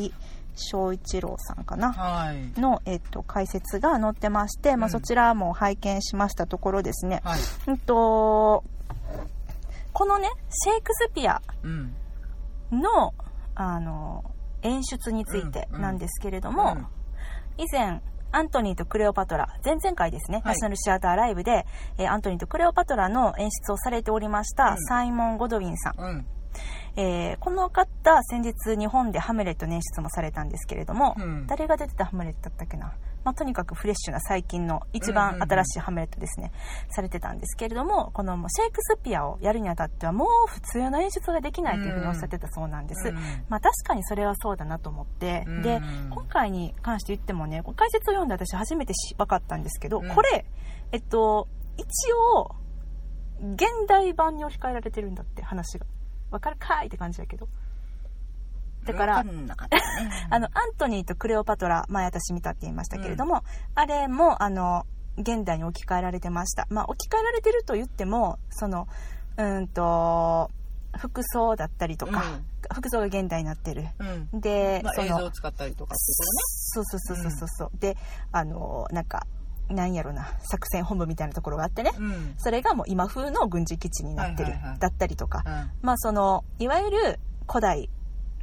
[0.55, 1.93] 翔一郎さんかな？
[1.93, 2.59] はい。
[2.59, 4.91] の、えっと、解説が載ってまして、まあ、うん。
[4.91, 7.39] そちらも拝見しましたところですね、はい。
[7.67, 8.63] うんと
[9.93, 11.93] このねシェイクスピアうん。
[12.71, 13.13] の
[13.53, 14.23] あの
[14.63, 16.87] 演出についてなんですけれども、うん。
[17.63, 20.53] 以前アントニーとクレオパトラ前々回ですね、はい。
[20.53, 21.65] ナショナルシアターライブで、
[21.97, 24.77] えーアントニーとクレオパトラの演出をされておりました、うん。
[24.85, 26.25] サイモン・ゴドウィンさん、うん。
[26.95, 31.47] えーこの方先日日本でハムレットの演出もされたんですけれども、うん。
[31.47, 36.51] 誰が出てたハムレットだったっけな、まあ、とにかくフレッシュな最近の一番新しいハムレットですね、
[36.89, 43.15] されてたんですけれどもこのもうシェイクスピアをやるにあたってはもう普通の演出ができないというふうにおっしゃってたそうなんです、うん
[43.49, 50.09] まあ確かにそれはそうだなと思って、うんで今回に関して言ってもね解説を読んで私初めてし分かったんですけど、うん。
[50.09, 50.45] これ
[50.91, 51.85] えっと一
[52.35, 52.55] 応
[53.55, 55.85] 現代版に置き換えられてるんだって話が。
[56.31, 57.47] 分かるかいって感じだけど
[58.91, 59.31] だからね。
[60.29, 63.43] あのアントニーとクレオパトラ前私見たって言いましたけれども、
[63.75, 64.85] あれもあの
[65.17, 66.67] 現代に置き換えられてました。
[66.69, 68.87] まあ置き換えられてると言ってもその
[69.37, 70.49] うーんと
[70.97, 72.23] 服装だったりとか、
[72.73, 73.85] 服装が現代になってる。
[73.99, 74.29] うん。
[74.33, 75.97] うんで、まあ、その映像を使ったりとかって
[76.71, 77.97] そうそうそうそうそうそう、で
[78.31, 79.27] あのなんか
[79.69, 82.33] なんやろな作戦本部みたいなところがあってね、ことねうん。
[82.37, 85.71] それがもう今風の軍事基地になってる、だったりとか、うん。
[85.81, 87.89] まあそのいわゆる古代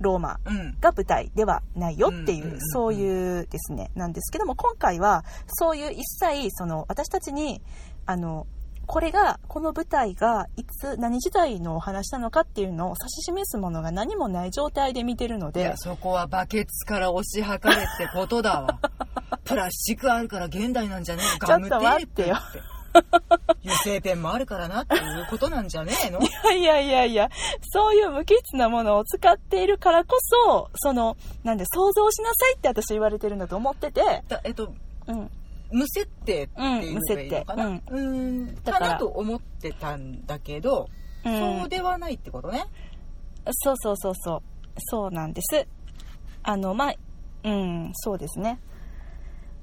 [0.00, 0.76] ローマうん。
[0.80, 3.90] が舞台ではないよっていう、そういうですね。
[3.94, 7.62] なんですけども今回はそういう一切その私たちに
[8.06, 8.46] あの
[8.86, 18.78] これがこの舞台がいつ何時代のお話なのかっていうのを指し示すものが何もない状態で見てるのでいやそこはバケツから押し量れってことだわ。
[19.44, 22.28] プラスチックあるから現代なんじゃねえガムテちょっと待ープって。
[22.28, 22.36] よ
[23.64, 26.20] 油性ペンもあるからなっていうことなんじゃねえの？
[26.22, 27.30] いやいやいやいや、
[27.72, 34.72] そういう無機質なものを使っているからこそ、その、なんで想像しなさいって私言われてるんだと思ってて、だえっと
[35.06, 35.30] うん。
[35.72, 37.82] 無設定っていうのがいいのかな、うん。
[37.88, 38.86] うん、だから。
[38.86, 40.88] かなと思ってたんだけど、
[41.24, 41.60] うん。
[41.60, 42.64] そうではないってことね。
[43.50, 44.42] そうそうそうそう。
[44.78, 45.66] そうなんです。
[46.42, 46.94] あの、まあ、
[47.44, 48.60] うん、そうですね。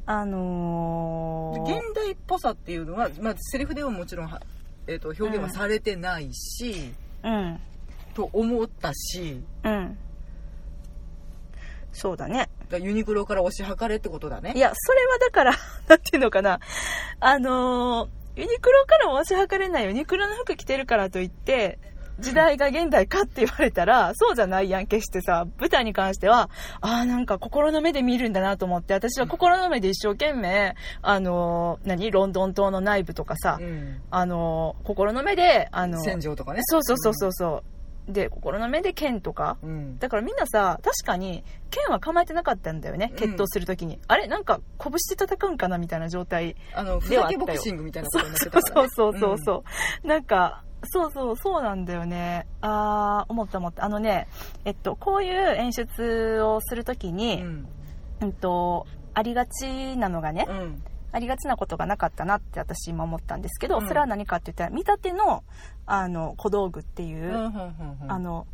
[0.06, 4.42] あのー、現代っぽさっていうのは、まあ、セリフではもちろんは、
[4.88, 6.94] えっと表現はされてないし、
[7.24, 7.60] うん、
[8.14, 9.98] と思ったしうん。
[11.94, 12.50] そうだね。
[12.72, 15.54] ユニクロから押し量れってことだねいや、それはだから、
[15.88, 16.60] なんていうのかな。
[17.20, 21.78] あのーユニクロからも押し量れないユニクロの服着てるからといって、
[22.20, 26.50] 時代が現代かって言われたら、そうじゃないやん、決してさ、舞台に関しては、
[26.82, 37.64] ああ、なんか心の目で見るんだなと思って、私は心の目で一生懸命、あのー何ロンドン島の内部とかさ、うんあのー心の目で、あのー戦場とかねそうそうそうそうそ
[38.08, 38.12] う。
[38.12, 44.00] で、心の目で剣とか、うんだからみんなさ、確かに、剣は構えてなかったんだよね、うん決闘するときに。
[44.08, 46.56] あれなんか、拳で戦うんかなみたいな状態。
[46.74, 49.64] あのふではあったよざけボクシングみたいなこそうとになってそうたから、ね、そうそうそ
[50.04, 50.08] う。
[50.08, 52.48] なんか、そうそう、そうなんだよね。
[52.62, 53.86] あー、思った思った。
[53.86, 54.28] あのね、
[54.66, 57.68] えっと、こういう演出をするときうに、ん。
[58.22, 60.84] うん、と、ありがちなのがね、うん。
[61.12, 63.88] ありがちなことがなかったなって私今思ったんですけど、うん。
[63.88, 65.44] それは何かって言ったら、見立ての、
[65.86, 67.34] あの、小道具っていう、
[68.08, 68.48] あの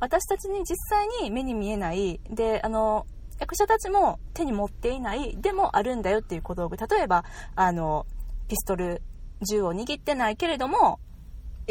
[0.00, 3.06] 私たちに実際に目に見えないであの
[3.38, 6.76] 役者たちも手に持っていないでもあるんだよっていう小道具。
[6.76, 7.24] 例えば
[7.54, 8.06] あの
[8.48, 9.02] ピストル
[9.46, 10.98] 銃を握ってないけれども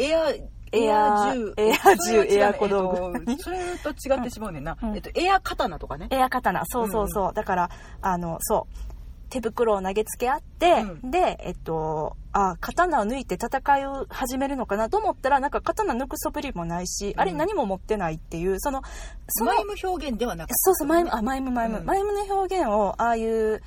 [0.02, 0.28] エア
[0.72, 1.54] エア銃。
[1.56, 3.18] エア銃エア小道具。
[3.18, 4.94] えっとそれと違ってしまうねんな、うん。
[4.94, 6.08] えっと、エア刀とかね。
[6.10, 6.62] エア刀。
[6.66, 7.70] そうそうそう、だから
[8.00, 8.90] あのそう。
[9.30, 18.82] 手袋を投げつけ合って、うでえっとあ刀を抜いて戦いを始めるのかなと思ったらなんか刀抜く素振りもないし、あれうん何も持ってないっていうその
[19.28, 20.54] そのマイム表現ではなかった。
[20.56, 21.78] そうそう、マイム、あ、マイム、マイム。
[21.78, 21.84] うん。
[21.84, 23.62] マイムの表現を、ああいう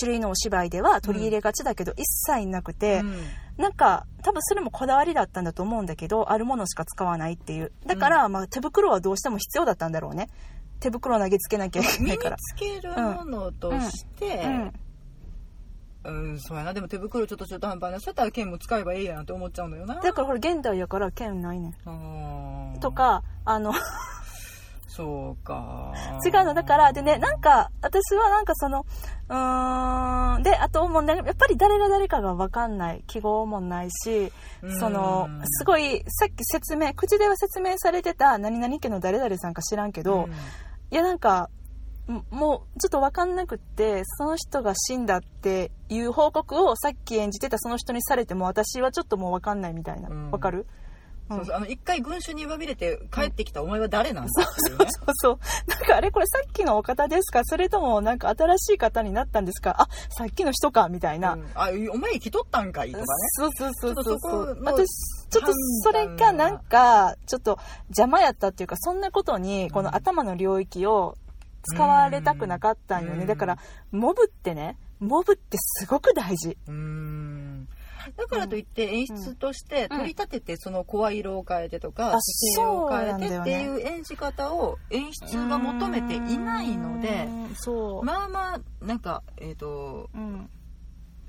[0.00, 3.14] 種類のお芝居では取り入れがちだけど、一切なくて、うん
[3.56, 7.72] なんか、多分それもこだわりだったんだと思うんだけど、あるものしか使わないっていう。
[7.86, 10.28] だから、まあ、手袋はどうしても必要だったんだろうね。
[10.78, 12.36] 手袋を投げつけなきゃいけ身にないから。
[12.36, 14.72] つけるものとして、うん。
[16.04, 22.80] うん、そうやなでも手袋ちょっと中途半端なそうやったら剣も使えばいいやんって思っちゃうんだよなだから、ほら、現代やから剣ないねん。
[22.80, 23.72] とか、あの、
[24.96, 25.92] そうか
[26.24, 26.54] 違うの。
[26.54, 28.86] だから、でね、なんか、私はなんかその、
[29.28, 33.04] うーん、で、あともうね、やっぱり誰が誰かがわかんない。
[33.06, 34.32] 記号もないし、
[34.80, 40.32] そのうん、すごい、さっき説明、口では説明されてた何々家の誰々さんか知らんけど、うん
[40.92, 41.50] いやなんか、
[42.08, 50.08] んもうちょっとわかんなくって、その人が死んだっていう報告をさっき演じてたその人にされても私はちょっともうわかんないみたいな。
[50.08, 50.66] わ、うんかる？
[51.28, 51.56] そうそう。
[51.56, 54.86] あの一回群衆にまみれて帰ってきたお前は誰なんだっていうね。
[54.90, 55.38] そうそう。
[55.68, 57.42] なんかあれこれさっきのお方ですか？
[57.44, 59.76] それともなんか新しい方になったんですか？
[59.82, 61.34] あ、さっきの人かみたいな。
[61.34, 61.46] うん。
[61.54, 63.06] あお前生きとったんかいとかね。
[63.32, 64.04] そうそうそうそう。
[64.04, 64.88] そそう私
[65.30, 65.52] ちょっと
[65.82, 67.58] それがなんかちょっと
[67.88, 71.16] 邪魔やったっていうかそんなことにこの頭の領域を
[71.64, 73.18] 使われたくなかったんようん。
[73.18, 73.58] ねだから
[73.90, 76.56] モブってねモブってすごく大事。
[76.68, 77.68] うーん
[78.16, 87.28] だからといって演出として取り立ててその声色を変えてとかあ姿勢を変えてっていう演じ方を演出が求めていないので
[88.02, 90.50] まあまあなんかえっ、とうん。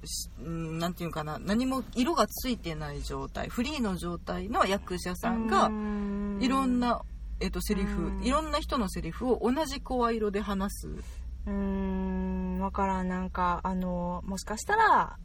[0.06, 6.38] しうんなんていうかな何も色がついてない状態フリーの状態の役者さんがうん。
[6.40, 7.02] いろんな、
[7.40, 8.24] えっとセリフうん。
[8.24, 15.18] いろんな人のセリフを同じ声色で話すうーんわからんなんかあのもしかしたら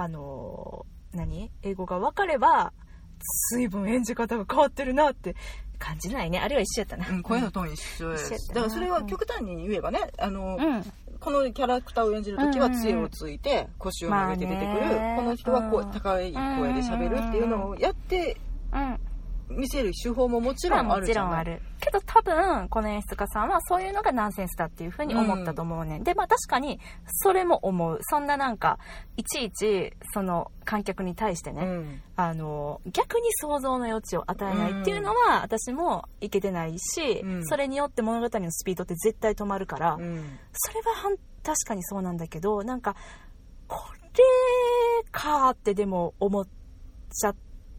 [0.00, 1.50] あの何？
[1.62, 2.72] 英語が分かれば
[3.50, 5.34] 随分演じ方が変わってるなって
[5.80, 6.38] 感じないね。
[6.38, 10.84] あれは一緒やったな、うん、声のトーン一緒やだからそれは極端に言えばねあの、うん。
[11.18, 15.14] このキャラクターを演じる時は杖をついて腰を曲げて出てくる、まあね。
[15.16, 15.90] この人はこううん。
[15.90, 18.36] 高い声で喋るっていうのをやって
[18.72, 19.00] うん
[19.50, 21.24] 見せる手法ももちろんまあるじゃない。
[21.24, 21.62] ちろんある。
[21.80, 27.98] けど多分この演出家さんはそういうのがナンセンスだっていうふうに思ったと思うね、ん、でまあ確かにそれも思う。
[28.02, 28.78] そんななんか
[29.16, 32.02] いちいちその観客に対してね、うん。
[32.16, 37.46] あの逆に想像の余地を与えないっていうのは、私もいけてないし、うん。
[37.46, 40.38] それによって物語のスピードって絶対止まるから、うん。
[40.52, 42.94] それは確かにそうなんだけどなんか
[43.66, 44.24] これ
[45.10, 47.36] かーってでも思っちゃっ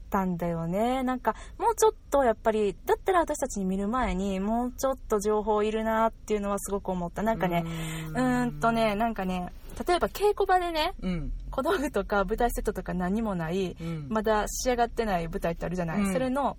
[0.10, 1.04] たんだよね。
[1.04, 7.22] なんか、もうちょっとやっぱり、だったら私たちに見る前に、もうちょっと情報いるなっていうのはすごく思った。
[7.22, 7.64] なんかね、
[8.10, 8.60] うーん。
[8.60, 9.52] とね、なんかね、
[9.88, 11.32] 例えば稽古場でね、うん。
[11.52, 14.08] 小道具とか舞台セットとか何もない、うん。
[14.10, 16.14] まだ仕上がってない舞台ってあるじゃない、うん。
[16.14, 16.58] それの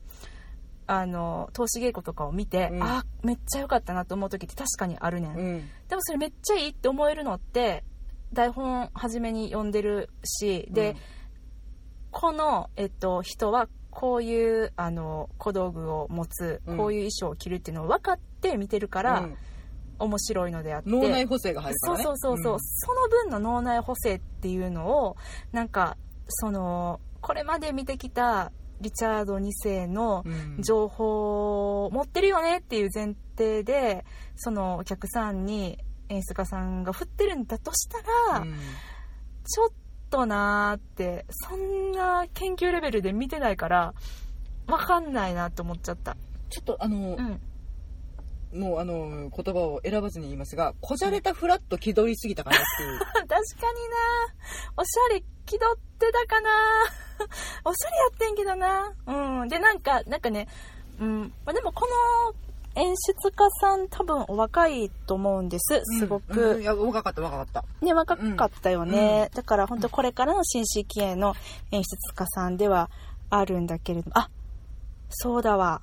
[0.86, 2.82] あの投資稽古とかを見て、うん。
[2.82, 5.68] あめっちゃ良かったなと思う時って確かにあるねん、うん。
[5.88, 7.84] でもそれめっちゃいいって思えるのって
[8.32, 10.96] 台本初めに読んでるしで、
[12.10, 16.76] この、えっと、人はこういうあの小道具を持つうん。
[16.76, 19.36] こういう衣装を着るっていうのを分かって見てるから、うん。
[19.98, 20.88] 面白いのであって。
[20.88, 22.04] 脳内補正が入るからね。
[22.04, 25.16] そうそうそうそう、その分の脳内補正っていうのを
[25.52, 25.96] なんか
[26.28, 28.50] そのこれまで見てきた
[28.80, 30.62] リチャード2世のうん。
[30.62, 34.04] 情報を持ってるよねっていう前提で
[34.36, 37.98] そのお客さんに演出家さんが振ってるんだとした
[38.32, 38.54] ら、うん。
[39.44, 39.68] ちょっ
[40.10, 43.94] となーってそんな研究レベルで見てないから
[44.66, 46.16] 分かんないなって思っちゃった。
[46.50, 47.40] ちょっとあのうん。
[48.52, 52.98] もうあの言葉を選ばずに言いますがこじゃれたフラッと気取りすぎたかなっていう。
[53.14, 53.40] 確かにな
[54.76, 56.50] おしゃれ気取ってたかな
[57.64, 59.48] おしゃれやってんけどなうん。
[59.48, 60.48] でなんかなんかね
[60.98, 61.32] うん。
[61.44, 61.86] まあでもこ
[62.26, 62.49] の
[62.80, 65.82] 演出家さん多分お若いと思うんです。
[65.98, 66.56] すごく、うん。
[66.56, 67.64] うんいや若かった若かった。
[67.84, 71.34] ね若かったよね、だから本当これからの新進気鋭の
[71.70, 72.90] 演出家さんでは
[73.28, 74.18] あるんだけれども。
[74.18, 74.30] あ
[75.10, 75.82] そうだわ。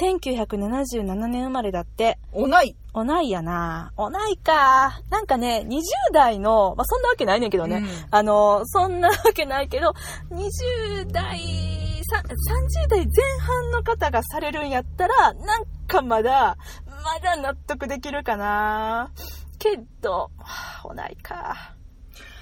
[0.00, 2.18] 1977年生まれだって。
[2.32, 2.76] おない。
[2.94, 3.92] おないやな。
[3.96, 5.00] おないか。
[5.10, 5.82] なんかね、20
[6.12, 7.78] 代の、まあ、そんなわけないねんけどね。
[7.78, 7.86] うん。
[8.10, 9.92] あの、そんなわけないけど、
[10.30, 13.06] 20代、さ30代前
[13.40, 16.56] 半の方がされるんやったら、なんかまだ、
[16.86, 19.10] まだ納得できるかな。
[19.58, 21.74] けど、はあおないか。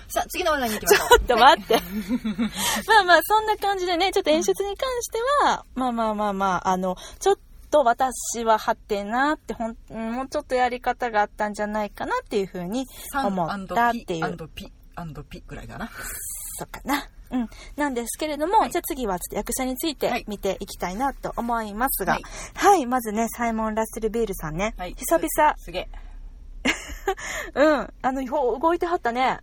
[0.09, 1.75] さあ次の話題に行きましょう ちょっと待って。
[2.89, 7.39] まあまあ、そんな感じでね、ちょっと演出に関しては、まあまあまあまあ、あの、ちょっ
[7.71, 14.49] と私ははってなって、ほん、うんもうちょっとやり方があったんじゃないかなっていうふうに思ったっていう。
[14.49, 15.91] P&P ぐらいかな
[16.59, 17.09] そうかな。
[17.31, 17.49] うん。
[17.77, 18.71] なんですけれども、はい。
[18.71, 20.25] じゃあ次はちょっと役者についはい。
[20.25, 22.21] て見ていきたいなと思いますが、は
[22.55, 22.83] はい。
[22.83, 24.95] い、まずね、サイモン・ラッセル・ベールさんね、はい。
[24.95, 25.89] 久々、すげえ。
[27.55, 29.39] うん、あの、動いてはったね。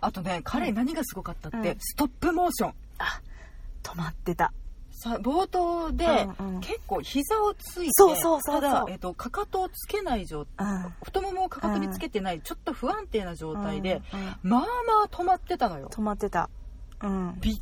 [0.00, 1.76] あとね彼何がすごかったって、うん。
[1.80, 2.74] ストップモーション。
[2.98, 3.20] あ、
[3.82, 4.52] 止まってた。
[5.00, 6.04] さ冒頭で、
[6.38, 10.94] うんうん結構膝をついてそうそうそうただ、えっとかかとをつけない状態うん。
[11.04, 14.26] 太ももをかかとにつけてない、ちょっと不安定な状態で、うんうん。
[14.42, 14.66] まあま
[15.04, 15.88] あ止まってたのよ。
[15.92, 16.50] 止まってた。
[17.02, 17.38] うん。
[17.40, 17.60] び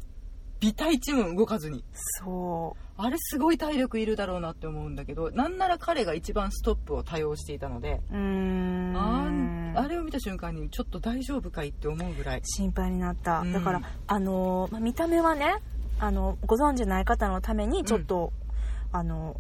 [0.61, 1.85] 微体一も動かずに。
[2.23, 2.83] そう。
[2.99, 8.97] あれすごい体力いるだろうなって思うんだけどなんなら彼が一番ストップを多用していたので、うーん。
[8.97, 12.41] あんあれを見た瞬間にちょっと大丈夫かいって思うぐらい。
[12.45, 13.53] 心配になった、うん。
[13.53, 15.57] だからあのーまあ見た目はね
[15.99, 18.33] あのご存知ない方のためにちょっと、
[18.93, 19.39] あの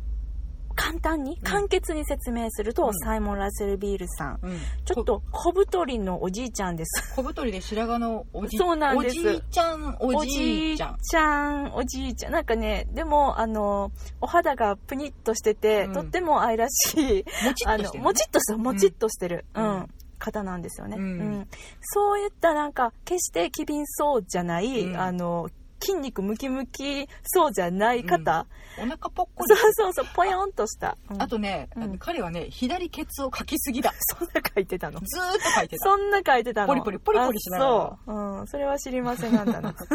[0.76, 2.94] 簡単に簡潔に説明すると、うん。
[2.98, 4.38] サイモン・ラッセル・ビールさん。
[4.42, 4.58] うん。
[4.84, 7.14] ちょっと小太りのおじいちゃんです。
[7.16, 9.18] 小太りで白髪のおじそうなんです。
[9.18, 10.96] おじいちゃんおじいちゃん。
[10.98, 12.32] ちゃんおじいちゃん。
[12.32, 15.92] なんかねでもあのお肌がプニッとしてて、うん。
[15.94, 19.88] とっても愛らしいもちっあのとしてる、ね、もちっとしたもちっとしてる、ううんん。
[20.18, 21.02] 方なんですよね、うん。
[21.02, 21.06] う
[21.40, 21.48] ん。
[21.80, 24.96] そういったなんか決して機敏そうじゃない、うん。
[24.96, 25.48] あの
[25.80, 28.46] 筋肉ムキムキそうじゃない方、
[28.78, 31.22] お腹ぽっこりそうそうそうぽよんとした、うん。
[31.22, 31.98] あとね、うん。
[31.98, 33.92] 彼はね左ケツをかきすぎだ。
[34.18, 35.00] そんな書いてたの。
[35.00, 35.84] ずーっと書いてた。
[35.84, 36.68] そんな書いてたの。
[36.68, 37.70] ポリポリポリポリしながら。
[37.70, 39.74] あそう、うん、それは知りませんなんだな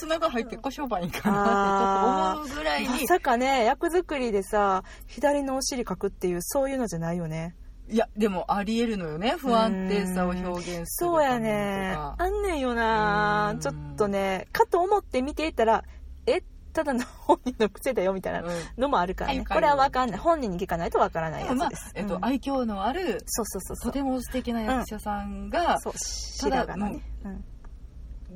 [0.00, 2.88] 砂が入ってこしょばいいかなってちょっと思うぐらいに。
[2.88, 7.54] まさかね役作りでさ左のお尻書くっていうそういうのじゃないよね
[7.90, 9.36] いやでもありえるのよね。
[9.38, 11.92] 不安定さを表現するそうやね。
[11.94, 13.52] たあんねんよな。
[13.54, 13.60] うん。
[13.60, 15.84] ちょっとねかと思って見ていたら
[16.26, 18.44] えただの本人の癖だよみたいな
[18.76, 20.18] のもあるからね、はいこれは分かんない。
[20.18, 23.90] 本人に聞かないと分からないでもまあやつです、えっとうん愛嬌のあるそうそうそうそう。
[23.90, 27.44] とても素敵な役者さんがそう白髪のねうん。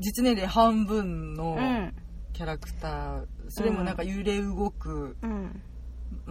[0.01, 1.95] 実年齢半分のうん。
[2.33, 3.25] キャラクター。
[3.51, 5.63] それもなんか揺れ動くうん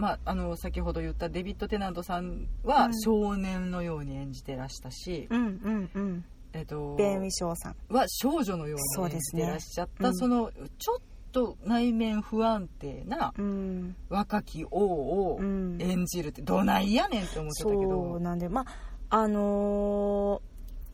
[0.02, 3.00] まああの先ほど言ったデビッド・テナントさんはうん。
[3.00, 6.24] 少年のように演じてらしたしうんうんうん。
[6.52, 7.76] えっとベン・ウィショーさん。
[7.88, 10.98] は少女のように演じてらっしゃったそ,、のちょっ
[11.30, 13.94] と内面不安定なうん。
[14.08, 15.80] 若き王をうん。
[15.80, 18.66] 演じるってどないやねんって思ってたけそうどなんでま
[19.08, 20.42] ああの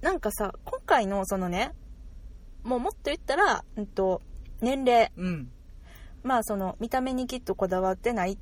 [0.02, 1.72] ーなんかさ今回のそのね
[2.62, 4.20] もうもっと言ったら、うんと、
[4.60, 5.10] 年齢。
[5.16, 5.50] うん。
[6.22, 8.36] まあその見た目にきっとこだわってない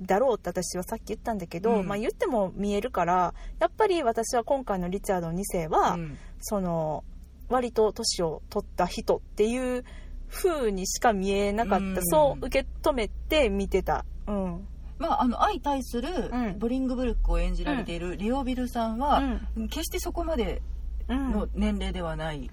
[0.00, 1.86] だろうって私はさっき言ったんだけど、うん。
[1.86, 6.18] まあ言っても見えるからやっぱり私は今回のリチャード2世は、うん。
[6.40, 7.04] その
[7.48, 9.84] 割と年を取った人っていう
[10.28, 11.98] 風にしか見えなかった、うん。
[12.02, 14.04] そう受け止めて見てた。
[14.26, 14.68] うん。
[14.98, 16.58] まあ、あの相対するうん。
[16.58, 20.62] ボリングブルックを演じられているレオビルさんは、決してそこまで
[21.08, 21.32] うん。
[21.32, 22.50] の年齢ではない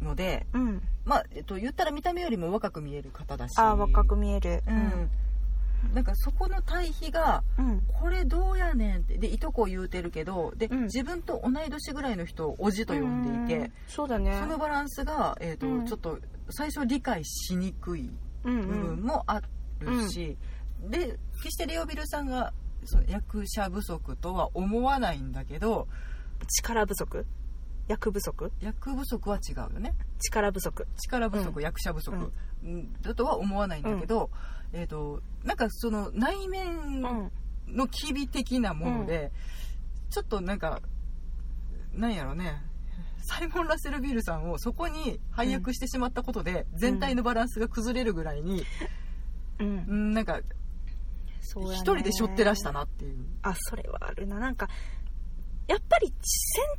[0.00, 0.82] ので、うん。
[1.04, 3.58] まあ、えっと、言ったら見た目よりも若く見える方だし。
[3.58, 4.62] ああ若く見える。
[4.66, 5.10] うん、
[5.92, 7.80] なんかそこの対比がうん。
[8.00, 10.82] これどうやねんってでいとこ言うてるけどで、うん。
[10.84, 13.72] 自分と同い年ぐらいの人をおじと呼んでいて、うん。
[13.88, 14.38] そうだね。
[14.40, 15.86] そのバランスが、えーとうん。
[15.86, 16.18] ちょっと
[16.50, 18.10] 最初理解しにくい
[18.44, 19.40] うん部分もあ
[19.80, 20.36] るし、
[20.88, 22.52] で決してレオビルさんが
[22.84, 25.88] その役者不足とは思わないんだけど
[26.58, 27.26] 力不足？
[27.88, 28.52] 役不足？
[28.60, 29.94] 役不足は違うよね。
[30.18, 30.86] 力不足。
[30.96, 31.62] 力不足、うん。
[31.62, 32.32] 役者不足、うん
[33.02, 34.30] だとは思わないんだけど、
[34.72, 37.32] えー、となんかその内面うん
[37.68, 39.32] の機微的なもので、
[40.10, 40.80] ちょっとなんか
[41.92, 42.62] なんやろね
[43.26, 48.64] サイモン・ラッセルビールさんをそこに配役してしまったことで、全体のバランスが崩れるぐらいに、
[49.58, 49.84] うん。
[49.88, 50.40] うん、なんか
[51.40, 53.24] 一人で背負ってらしたなっていう。
[53.42, 54.38] あそれはあるな。
[54.38, 54.68] なんか
[55.66, 56.12] やっぱりセ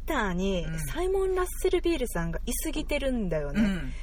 [0.03, 0.79] ンターにうん。
[0.79, 3.93] サイモン・ラッセルビールさんがいすぎてるんだよね、うん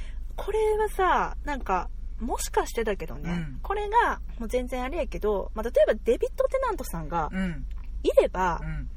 [0.45, 1.89] これはさなんか
[2.19, 3.59] もしかしてだけどね、うん。
[3.63, 7.67] これがもう全然あれやけど、まあ、例えばデビッド・テナントさんがうん。
[8.05, 8.89] いれば、うん。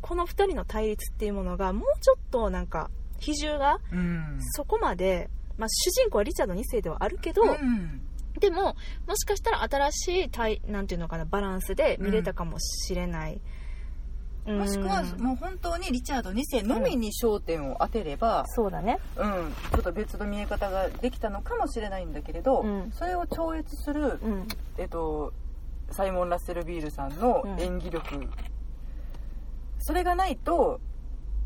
[0.00, 4.38] この2人の対立っていうものがもうちょっとなんか比重がうん。
[4.40, 8.02] そこまで、まあ、主人公はリチャード2世ではあるけど、うん。
[8.40, 8.74] でも
[9.06, 13.40] もしかしたら新しい対なんていうのかなバランスで見れたかもしれない、うん
[14.46, 18.98] もしくはもう本当にリチャード2世のみに焦点を当てれば、そうだね。
[19.16, 22.90] うん、ちょっと別の見え方ができたのかもしれないんだけれど、うん。
[22.92, 24.48] それを超越する、うん。
[24.78, 25.32] えっと、
[25.90, 27.60] サイモン・ラッセルビールさんのうん。
[27.60, 28.28] 演技力、
[29.78, 30.80] それがないと,、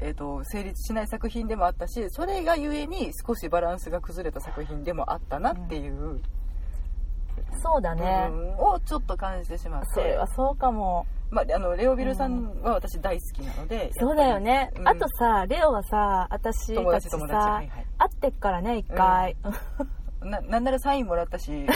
[0.00, 6.20] えっと成立しない作品でもあったしそれがゆえに少しバランスが崩れた作品でもあったなっていう
[7.62, 14.88] そうだ部分をちょっと感じてしまって、それはそうかもまあ、あのレオビルさんは私大好きなので、そうだよね、うん。
[14.88, 17.24] あとさレオはさ私友たちさは
[17.62, 17.86] いはい。
[17.98, 19.36] 会ってっからね一回、
[20.22, 21.66] ななんならサインもらったし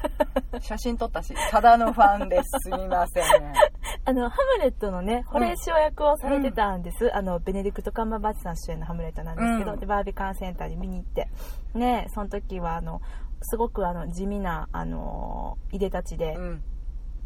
[0.60, 3.24] 写真撮ったしただのファンですすみません。
[4.04, 9.80] あのハムレットのねホレーシオ役をされてたんです、あのベネディクト・カンバーバッチさん主演のハムレットなんですけど、うん。
[9.80, 11.28] でバービカンセンターに見に行って。
[11.74, 13.00] ねその時はあの
[13.42, 16.44] すごくあの地味なあのいでたちで、うん。
[16.44, 16.67] えー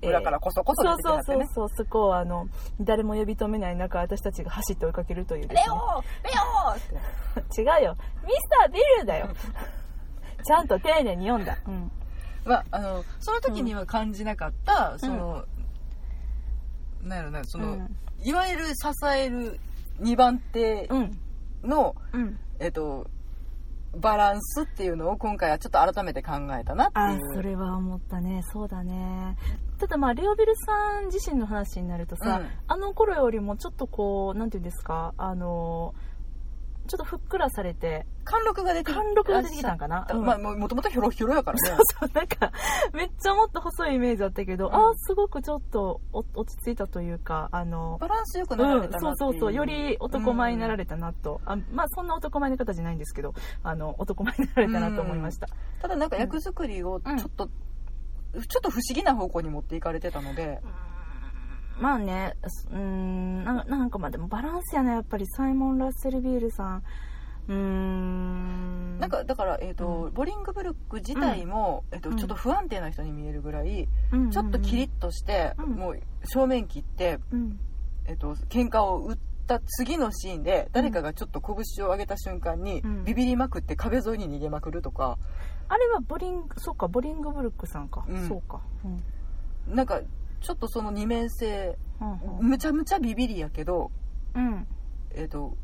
[0.03, 2.49] 裏からこそこそそう出てきそうそうたってねそうそこをあの
[2.81, 5.55] 誰も呼び止めない中私たちが走って追いかけるというね。
[5.55, 6.31] レオレ
[7.71, 7.97] オ違うよ。
[8.25, 9.29] ミスタービルだよ。
[10.45, 11.91] ちゃんと丁寧に読んだ、うん、
[12.45, 15.45] まあ、あのその時には感じなかった、その、
[17.03, 17.97] なんやろなその、うん。
[18.23, 18.75] いわゆる支
[19.15, 19.61] える
[20.01, 21.19] 2番手うん。
[21.63, 22.39] の、うん。
[22.59, 23.07] えっと
[23.95, 27.21] バランスっていうのを今回はちょっと改めて考えたなってあいう。
[27.35, 28.43] それは思ったね。
[28.53, 29.37] そうだね。
[29.79, 32.47] ただまあレオビルさん自身の話になるとさ、うん。
[32.69, 35.13] あの頃よりもちょっとこうなんていうんですか？
[35.17, 35.95] あの
[36.93, 40.07] ちょっとふっくらされて貫禄が出て貫禄が出てきたんかな？
[40.13, 41.77] うんまあももともとヒョロヒョロやからね。
[41.99, 42.53] そうなんか
[42.93, 44.75] めっちゃもっと細いイメージあったけど、うん。
[44.75, 55.49] ああすごくちょっとお落ち着いたというかあのバランスよくうんなられたなってい、そうそうそうより男前になられれたなと、あまあそんな男前の方じゃないんですけどあの 男前になられたなと思いました、
[55.81, 60.61] ただなんか役作りをちょっと、ちょっと不思議な方向に持っていかれてたので
[61.83, 62.37] まあね
[62.71, 63.55] うーんな
[63.85, 65.27] んかまあでもバランスやねやっぱり。
[65.27, 66.83] サイモン・ラッセルビールさん。
[67.49, 68.99] うーん。
[69.01, 70.13] なんかだから、えーとうん。
[70.13, 72.17] ボリングブルック自体も、えーとうん。
[72.17, 74.31] ちょっと不安定な人に見えるぐらい、うん。
[74.31, 75.71] ちょっとキリッとして、うん。
[75.71, 77.59] もう正面切って、うん。
[78.07, 79.19] えー、と喧嘩を打っ
[79.49, 83.05] た次のシーンで誰かがちょっと拳を上げた瞬間に、うん。
[83.05, 85.19] ビビりまくって壁沿いに逃げまくるとか。
[85.69, 88.29] あれはボリングそうかボリングブルックさんか、うん。
[88.29, 88.61] そうか。
[88.85, 89.75] うん。
[89.75, 90.01] なんか
[90.43, 93.91] ちょっとその二面性うんむちゃむちゃビビりやけど、
[94.35, 94.67] うん。
[95.15, 95.57] えー、と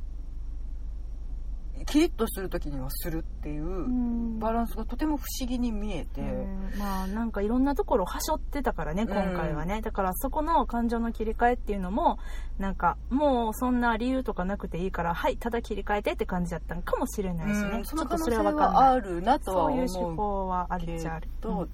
[1.87, 4.39] キリッとする時にはするっていううん。
[4.39, 6.21] バランスがとても不思議に見えて。
[6.21, 6.79] うん。
[6.79, 12.19] まあなんかいろんなところをはしょってたからね今回はね、だからそこの感情の切り替えっていうのも
[12.59, 17.85] なんかもうそんな理由とかなくていいからはいただ切り替えてって感じだったのかもしれないしね、うん。
[17.85, 18.83] そのちょっとそれは分かんない。
[18.83, 21.29] はあるなとはそういう手思う法はあるけっちゃある。
[21.41, 21.71] ど、うん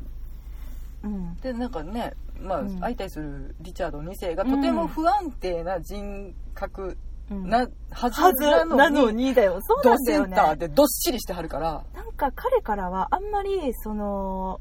[1.42, 2.78] でなんかね、まあうん。
[2.80, 6.96] 相対するリチャード2世がとても不安定な人格
[7.30, 7.48] うん。
[7.48, 8.20] なはず
[8.66, 10.28] なのに,、だよそうドなんだよね。
[10.28, 11.84] センターでどっしりしてはるから。
[11.94, 14.61] なんか彼からはあんまりその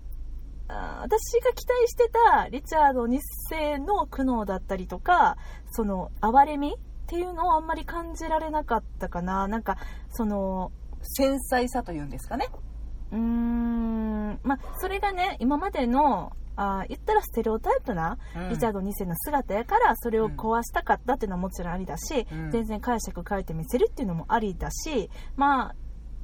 [0.70, 3.20] あ私が期待してたリチャード2
[3.50, 5.38] 世の苦悩だったりとか
[5.72, 6.72] その哀れみっ
[7.06, 9.48] ていうのをあんまり感じられなかったかな。
[9.48, 9.78] なんか
[10.12, 10.72] その
[11.02, 12.48] 繊細さというんですかね
[13.14, 14.40] うーん。
[14.44, 18.50] まあそれがね今までのあー言ったらステレオタイプなうん。
[18.50, 22.52] リチャード2世の姿やからそれを壊したかったっていうのはもちろんありだし、うん。
[22.52, 25.76] 全然解釈変えてみせるっていうのもありだしまあ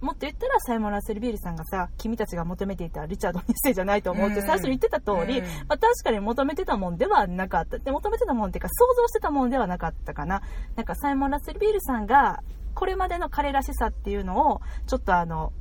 [0.01, 4.45] もっと言ったらサイモン・ラッセル・ビールさんがさ君たちが求めていたリチャード2世じゃないと思うってうん。
[4.45, 5.45] 最初に言ってた通り、うん。
[5.45, 7.79] まあ、確かに求めてたもんではなかった。
[7.79, 10.41] で求めてたもんっていうか想像してたもんではなかったかな。
[10.77, 12.41] なんかサイモン・ラッセル・ビールさんが
[12.75, 15.51] これまでの彼らしさっていうのをちょっとあの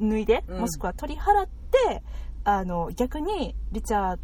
[0.00, 0.60] 脱いで、うん。
[0.60, 2.02] もしくは取り払って
[2.44, 4.18] あの逆にリチャー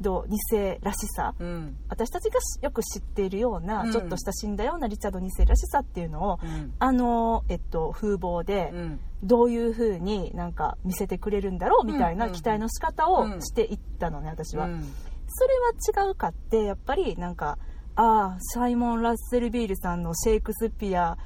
[0.00, 1.34] ド2世らしさ。
[1.38, 1.76] うん。
[1.88, 3.92] 私たちがよく知っているような、うん。
[3.92, 6.74] ちょっと親しんだようなリチャード2世らしさっていうのをうん。
[6.78, 9.00] あの、えっと、風貌でうん。
[9.22, 14.94] どういう風になんか見せてくれるんだろうみたいなうん期待の仕方をしていったのね私は、うん。
[15.28, 17.58] それは違うかってやっぱりなんか
[17.96, 21.18] ああサイモン・ラッセル・ビールさんのシェイクスピア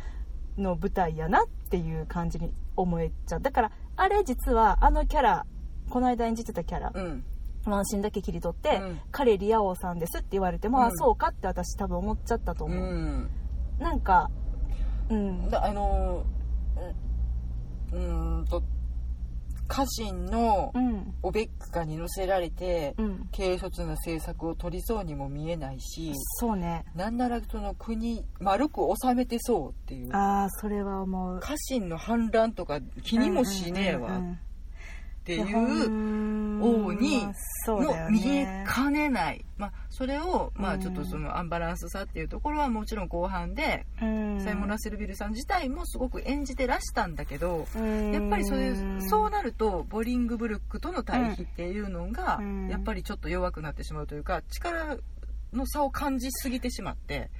[0.59, 3.41] の舞台やなっていう感じに思えちゃう。
[3.41, 5.47] だからあれ実はあのキャラ
[5.89, 7.25] この間演じてたキャラ、うん。
[7.67, 9.01] ワンシーンだけ切り取って、うん。
[9.11, 10.85] 彼リア王さんですって言われても、うん。
[10.85, 13.31] あそうかって私多分思っちゃったとう思う、ん。
[13.79, 14.31] なんか
[15.09, 15.49] うん。
[15.49, 16.25] だあの
[17.93, 18.63] うんと
[19.69, 21.15] 家臣のうん。
[21.23, 23.29] オベックカに乗せられてうん。
[23.35, 26.85] 軽率な政策を取りそうにも見えないしそうね。
[26.95, 30.15] なんならその国丸く収めてそうっていう。
[30.15, 31.41] ああそれは思う。
[31.41, 34.09] 家臣の反乱とか気にもしねえわ。
[34.09, 34.39] っうんうんうんうん
[35.33, 40.81] 王にまあそうだよも見えねかねない、まあ、それを、まあ、うん。
[40.81, 44.41] ちょっとそのアンバランスさっていうところはもちろん後半で、うん。
[44.41, 48.13] サイモン・ラッセルビルさん自体もすごく演じてらしたんだけど、うん。
[48.13, 52.69] やっぱりそういうそうなるとボリングブルックとの対比っていうのが、うん。
[52.69, 54.99] やっぱりちょっと弱くなってしまうというか力
[55.53, 57.31] の差を感じすぎてしまって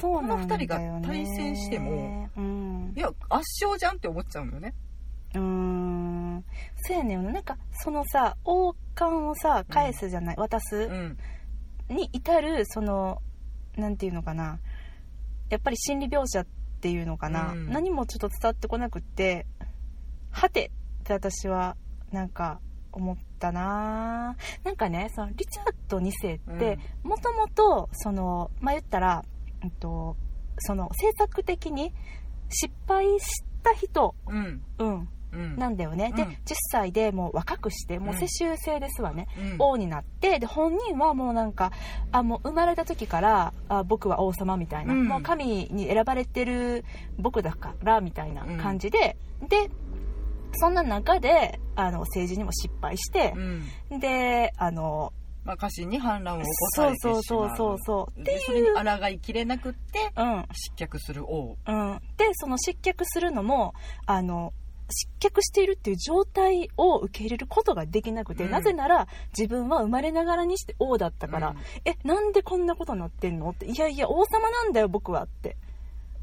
[0.00, 0.28] そうね。
[0.28, 2.92] この二人が対戦してもうん。
[2.96, 4.74] いや圧勝じゃんって思っちゃうのよね。
[5.34, 6.44] うーん。
[6.76, 7.40] そうやねんな。
[7.40, 10.76] んかそのさ王冠をさ返すじゃない、渡す？
[10.76, 11.18] うん。
[11.88, 13.22] に至るその
[13.76, 14.58] なんていうのかな？
[15.50, 16.46] やっぱり心理描写っ
[16.80, 17.70] ていうのかな、うん。
[17.70, 19.46] 何もちょっと伝わってこなくって
[20.30, 20.70] はて
[21.00, 21.76] って私は
[22.12, 22.60] なんか
[22.92, 24.36] 思ったな。
[24.64, 29.24] なんかねそのリチャード2世ってもともとそのまあ言ったら、
[29.62, 30.16] えっと、
[30.58, 31.92] その制作的に
[32.50, 35.08] 失敗した人、うんうん、うん
[35.56, 36.28] なんだよね、でうん。
[36.28, 36.36] 10
[36.70, 39.56] 歳でもう若くしてもううん世襲制ですわね、うん。
[39.58, 41.72] 王になってで本人はもうなんか
[42.12, 45.06] あもう生まれた時からあ僕は王様みたいな、うん。
[45.06, 46.84] もう神に選ばれてる
[47.18, 49.16] 僕だからみたいな感じで、
[49.48, 49.70] で
[50.54, 53.34] そんな中であの政治にも失敗して
[53.90, 54.00] う、ん。
[54.00, 55.12] であの
[55.44, 57.14] まあ、家臣に反乱を起こされてしまう。
[57.14, 60.44] そうそうそうそうってでそれにいう、抗いきれなくってうん。
[60.52, 61.56] 失脚する王。
[61.66, 63.72] うん、でその失脚するのも
[64.04, 64.52] あの
[64.90, 68.50] 失脚しているっていう状態を受け入れることができなくて、うん。
[68.50, 75.56] なぜなら自分は生まれながらにして王だったから、うんえなんでこんなことになってんのっていやいや王様なんだよ僕はって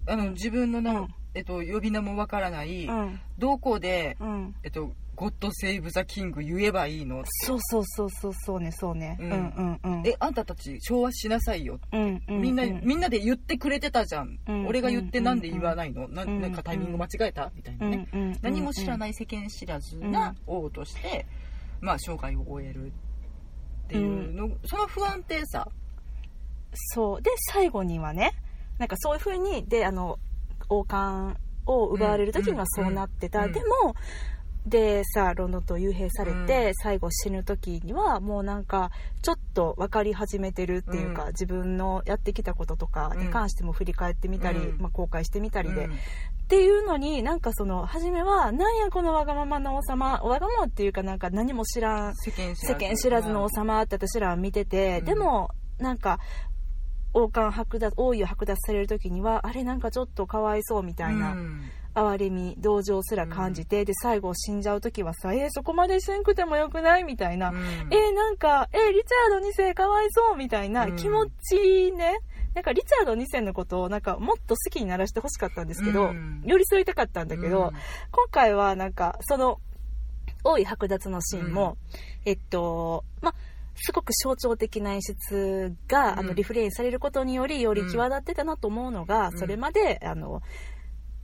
[0.07, 1.07] あの自分のな、うん。
[1.33, 3.19] えっと、呼び名もわからない、うん。
[3.37, 4.55] どこで、うん。
[4.63, 7.23] えっと、ゴッドセーブ・ザ・キング言えばいいの？
[7.25, 10.07] そうそうそうそうそうねそうね、ううんん、うんうん。
[10.07, 12.81] えあんたたち昭和しなさいよ、うんうんみんな、うん。
[12.83, 17.49] みんなで言ってくれてたじゃん、うん俺が言ってなんで言わないの、なうんなんかタイミング間違えた？
[17.55, 21.25] みたいなね、何も知らないい世間知らずな王として、
[21.79, 22.91] まあ生涯を終えるっ
[23.87, 25.67] ていうの、その不安定さ。
[26.73, 27.21] そう。
[27.21, 28.33] で最後にはね
[28.77, 30.19] なんかそういう風にであの
[30.69, 33.95] 王冠を奪われる時にはそうなってた、うんでも
[34.65, 36.73] でさロンドンと幽閉されて、うん。
[36.75, 38.89] 最後死ぬ時にはもうなんか
[39.21, 41.27] ちょっと分かり始めてるっていうか、うん。
[41.29, 44.81] 自分のやってきたこととかに関しても振り返ってみたり、うん。
[44.81, 45.91] まあ、後悔してみたりで、うん。
[45.91, 45.95] っ
[46.47, 55.05] ていうのになんかその初めはなんやこのわがままの王様わがままっていうかなんか何も知らん世間知らずの王様って私らは見てて、うん。
[55.05, 56.19] でもなんか
[57.15, 61.61] 王冠剥奪王位を剥奪される時にはあれなんかちょっとかわいそうみたいな、うん。
[61.97, 67.57] 哀れみ同情すら感じて、で最後死んじゃう時はさえーそこまでせんくてもよくないみたいな、うん。
[67.57, 70.95] えーなんかえーリチャード2世かわいそうみたいなうん。
[70.97, 72.17] 気持ちね、
[72.53, 76.41] なんかリチャード2世のことをなんかもっと好きにならしてほしかったんですけど、うん。
[76.45, 77.71] 寄り添いたかったんだけど、うん。
[78.11, 79.61] 今回はなんかその
[80.43, 81.77] 王位剥奪のシーンも、
[82.25, 83.35] えっとまあ
[83.75, 86.27] すごく象徴的な演出が、あうん。
[86.27, 89.37] のリフレインされることによりより際立ってたなと思うのが、うん。
[89.37, 90.41] それまであの、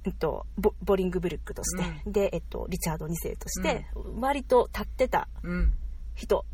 [0.03, 3.85] えっと、ボボリングブルックとして、で、えっと、リチャード2世として
[4.19, 5.73] 割と立ってたうん。
[6.15, 6.45] 人。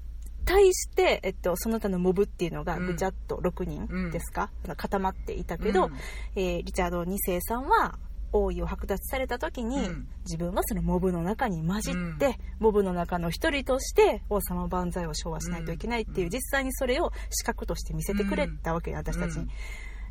[0.45, 2.85] 対して、えっと、その他のモブっていうのがうん。
[2.87, 5.93] ぐちゃっと6人ですか、あの固まっていたけど、うん。
[6.35, 7.97] えーリチャード2世さんは
[8.31, 10.07] 王位を剥奪された時に、うん。
[10.25, 12.35] 自分はそのモブの中に混じって、うん。
[12.59, 16.29] モブの中の一人として王様万歳を昭和しないといけないっていう、うん。
[16.31, 19.35] 実際にそれを資格として見せてくれたわけよ、私たち。
[19.35, 19.43] に。
[19.43, 19.49] うん。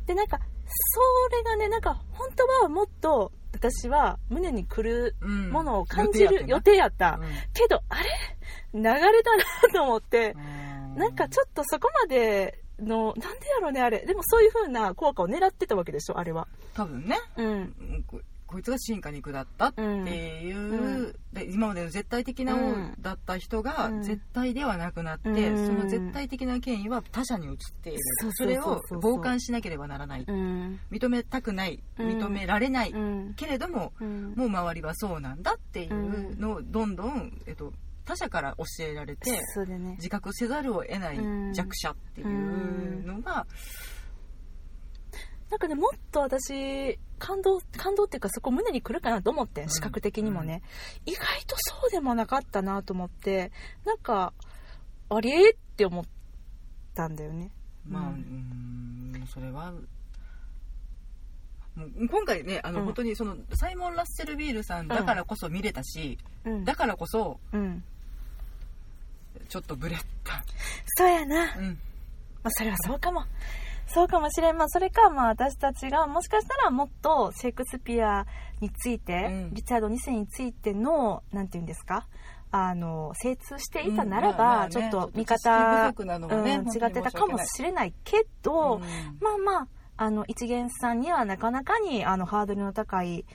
[0.05, 7.27] でなんかそれがねなんか本当はもっと私は胸に来るうんものを感じる予予定やった、うん。
[7.53, 8.09] けどあれ？
[8.73, 9.43] 流れたな
[9.73, 10.33] と思って、
[10.95, 14.05] なんかちょっとそこまでのなんでやろうねあれ。
[14.05, 16.47] でもそういう風な効果を狙ってたわけでしょあれは。
[16.73, 17.17] 多分ね。
[17.37, 18.03] うん。
[18.07, 21.15] ここいつが進化に下ったっていう、うん。
[21.33, 24.03] で今までの絶対的な王だった人がうん。
[24.03, 25.67] 絶対ではなくなって、うん。
[25.67, 28.31] その絶対的な権威は他者に移っている、そう。
[28.33, 30.79] それを傍観しなければならない、うん。
[30.89, 31.83] 認めたくない。
[31.99, 32.07] うん。
[32.07, 33.33] 認められない、うん。
[33.35, 34.33] けれどもうん。
[34.35, 37.73] もう周りはそうなんだっていうのをどんどん、えっと、
[38.07, 39.41] 他者から教えられて
[39.97, 41.53] 自覚せざるを得ないうん。
[41.53, 43.45] 弱者っていうのが、
[45.49, 50.61] なんかねもっと私感動感動っていうかそこ胸に来るかなと思ってん視覚的にもね、
[51.05, 53.51] 意外とそうでもなかったなと思って
[53.85, 54.33] なんか
[55.09, 56.05] あれって思っ
[56.95, 57.51] たんだよね。
[57.85, 58.17] まあ、ううん
[59.21, 59.73] ん、それは。
[61.75, 62.85] もう今回ねあの、うん。
[62.85, 66.63] 本当にそのサイモン・ラッセルビールさんだからこそ見れたし、うん。
[66.65, 67.83] だからこそうん
[69.47, 70.43] ちょっとブレた、
[70.97, 71.55] そうやな。
[71.57, 71.73] うん、ま
[72.43, 73.23] あ、それはそうかも。
[73.87, 74.57] そうかもしれん。
[74.57, 78.25] まあ、それか、まあ、私たちが、もしかしたらもっとシェイクスピア
[78.59, 79.53] について、うん。
[79.53, 82.07] リチャード2世についての、なんて言うんですか、
[82.51, 85.93] あの、精通していたならば、ちょっと見方、ね
[86.29, 88.81] うん、違ってたかもしれないけど、うん。
[89.21, 89.67] まあまあ、
[89.97, 93.25] あの、一元さんにはなかなかに、あの、ハードルの高い、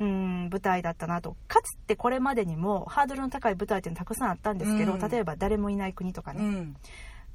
[0.00, 1.36] うん、舞台だったなと。
[1.46, 5.08] かつてこれまでにも、ハードルの高い舞台っていうのたくさんあったんですけど、うん。
[5.08, 6.76] 例えば、誰もいない国とかね、うん、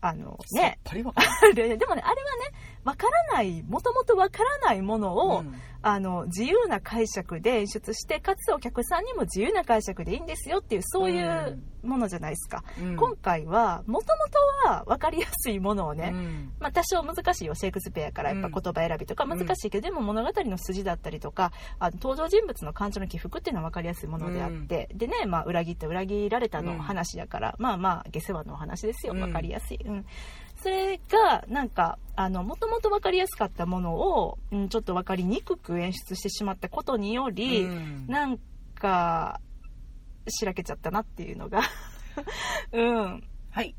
[0.01, 0.79] あの、ね、
[1.77, 2.51] でもね、あれはね、
[2.83, 12.63] わからない、もともとわからないものを、うんあの、自由な解釈で演出して、かつお客さんにも自由な解釈でいいんですよっていう、そういうものじゃないですか。
[12.81, 12.97] うん。
[12.97, 14.25] 今回は、もとも
[14.63, 16.51] とはわかりやすいものをね、うん。
[16.59, 29.19] まあ多少難しいよ、シェイクスピアやからやっぱ言葉選びとか難しいけど、でも物語の筋だったりとか、あの登場人物の感情の起伏っていうのは分かりやすいものであって、でね、まあ裏切って裏切られたの話やから、まあまあ下世話のお話ですよ、うん。
[29.21, 29.79] 分かりやすい。
[29.85, 30.05] うん。
[30.61, 38.07] それが、なんか、あの、もともと分かりやすかったものを、うん、ちょっと分かりにくく演出してしまったことにより、うん。
[38.07, 38.39] なん
[38.75, 39.39] か、
[40.27, 41.61] しらけちゃったなっていうのが、
[42.73, 43.23] うん。
[43.51, 43.75] はい。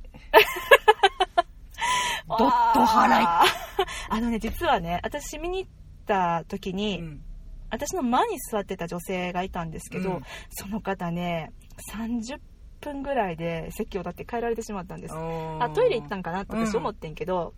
[2.29, 3.27] ドット払い。
[3.27, 5.71] あのね、実はね、私見に行っ
[6.07, 7.23] た時に、うん。
[7.71, 10.23] 私の前に座ってた女性がいたんですけど、うん。
[10.51, 11.53] その方ね、
[11.93, 12.41] 30
[12.81, 15.15] 分ぐらいで席を立って帰られてしまったんです。
[15.15, 17.55] あ、トイレ行ったんかなって私思ってんけど、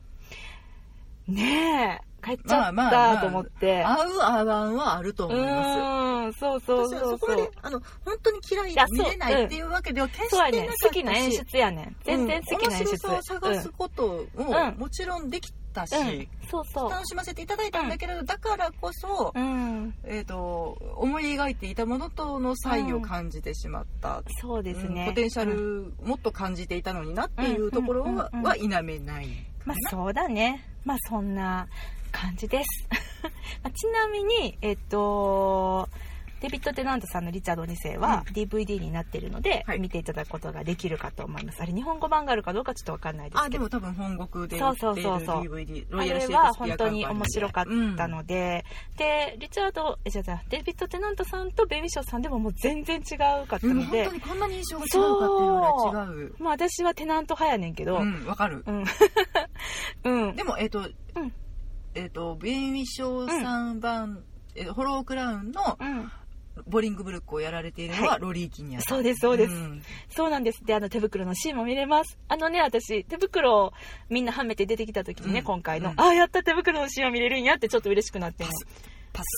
[1.29, 3.85] ねえ、帰っちゃっまあまあまあたと思って。
[3.85, 6.39] 合う合わんはあるとう思います。
[6.39, 7.19] そうそう私はそう。
[7.19, 10.83] そこまであの本当に嫌い見れないっていうわけでは決してなかったし。
[10.85, 11.97] 好きな演出やねん。
[12.05, 13.07] 全然好きな演出。
[13.07, 13.13] うん。
[13.13, 14.79] 面白さを探すこともうん。
[14.79, 16.65] もちろんできたし、うん、うんそう。
[16.67, 16.91] そう。
[16.91, 25.03] 楽しませていただいたんだけれど、だからこそ、うん、えー、と思い描いていたものとの差異を感じてしまった、そうですね。
[25.03, 25.09] うん。
[25.09, 29.29] ポテンシャうんルもっと感じていたのになっていうところは,、否めない
[29.65, 30.65] まあそうだね。
[30.85, 31.69] まあそんな
[32.11, 32.89] 感じです。
[33.63, 35.89] まあちなみに、えっと、
[36.43, 39.81] デビッド・テナントさんのリチャード2世は DVD になっているので、はい。
[39.81, 41.63] 見ていただくことができるかと思います。
[41.63, 43.45] あれ日本語版があるかどうかちょっとわかんないですけど。
[43.45, 45.43] あでも多分本国で売そうそうそうそう。
[45.43, 47.65] DVD あれは本当に面白かっ
[47.97, 48.65] たのので、
[48.97, 58.63] で、リチャード、え、じゃあ、デビッド・テナントさんとベイビーショーさんでももう全然違うかったうん、ので本当、にこんなに印象が違うかっていうぐらい違うまあ私はテナント派やねんけど、うんわかる。
[58.67, 58.85] うん。
[60.05, 60.37] うん。
[60.37, 61.33] でもえっ、と、うん。
[61.95, 64.23] えっ、とベイビーショーさん版、
[64.55, 66.13] えーホロークラウンのうん。
[66.67, 68.21] ボリングブルックをやられているのははい。
[68.21, 69.53] ロリー・キニアさんそうです、そうです。
[69.53, 69.83] ん。
[70.09, 70.65] そうなんです。
[70.65, 72.19] で、あの手袋のシーンも見れます。
[72.29, 73.73] あのね、私、手袋を
[74.09, 75.45] みんなはめて出てきた時にね、うん。
[75.45, 76.01] 今回の、うん。
[76.01, 78.45] ああ、やった手袋のシーンを見れるんやってちょっと嬉しくなって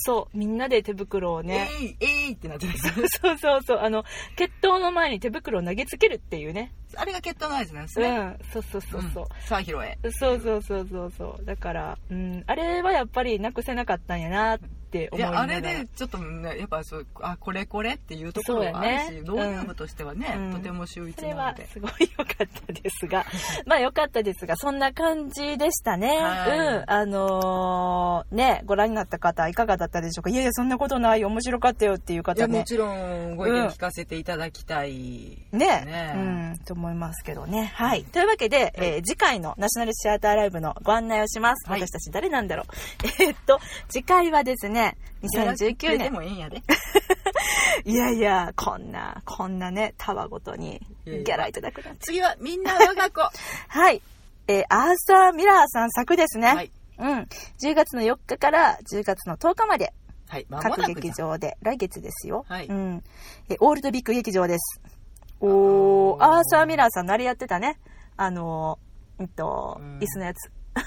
[0.05, 4.05] そう、みんなで手袋をね、えいえいってなってる そうそうそう、あの、
[4.37, 6.71] 決闘の前に手袋を投げつけるっていうね。
[6.97, 9.25] あれが決闘の合図なんですね、うん、そうそうそうそう。
[10.11, 11.45] そうそうそうそうそう。
[11.45, 15.53] だから、うん、あれはやっぱりなくせなかったんやなってい思いながら。
[15.53, 19.21] やあれでちょっとねやっぱそうあこれこれっていうところはあるし、ね。
[19.21, 20.53] 導入部としてはね、うん。
[20.53, 21.67] とても秀逸それなので。
[21.67, 23.25] すはごい良かったですが、
[23.65, 26.17] まあ良かったですが、そんな感じでしたね。
[26.17, 26.59] はい。
[26.59, 26.83] うん。
[26.87, 30.29] あのーね、ご覧になった方いかがだったでしょうか。
[30.29, 32.59] いやいや、そんなことないよ、面白かったよっていう方ね。
[32.59, 35.83] もちろんご意見聞かせていただきたいね。
[35.85, 36.13] ね。
[36.15, 36.19] う
[36.55, 37.71] ん、と思思いますけどね。
[37.73, 38.03] はい。
[38.03, 41.67] というわけで、えー次回のナショナルシアターライブのご案内をします。
[41.69, 42.65] はい私たち誰なんだろう。
[43.23, 43.59] えーっと、
[43.89, 46.13] 次回はですね、2019で年。
[46.13, 46.61] もええんやで
[47.85, 52.01] いやいや、こんな、こんなね、タワごとにギャラいただくなんて。
[52.05, 53.21] 次はみんな我が子
[53.67, 54.01] はい。
[54.47, 56.47] えーアーサー・ミラーさん作ですね。
[56.53, 57.19] はいうん。
[57.61, 59.91] 10月の4日から10月の10日まで、
[60.29, 62.45] はい各劇場で、来月ですよ。
[62.47, 63.03] はいうん。
[63.49, 64.81] えーオールドビッグ劇場です。
[65.41, 67.79] おー、アーサー・ミラーさん、あれやってたね。
[68.17, 70.51] あのー、うんと、うん椅子のやつ。
[70.75, 70.81] 椅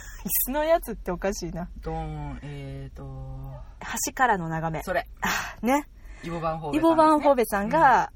[0.46, 1.68] 子のやつっておかしいな。
[1.80, 3.04] ドーンえーと
[4.06, 4.82] 橋からの眺め。
[4.82, 5.88] それあーね。
[6.24, 8.10] イボバンホーベイボ・バン・ホーベさんが、うんまあ、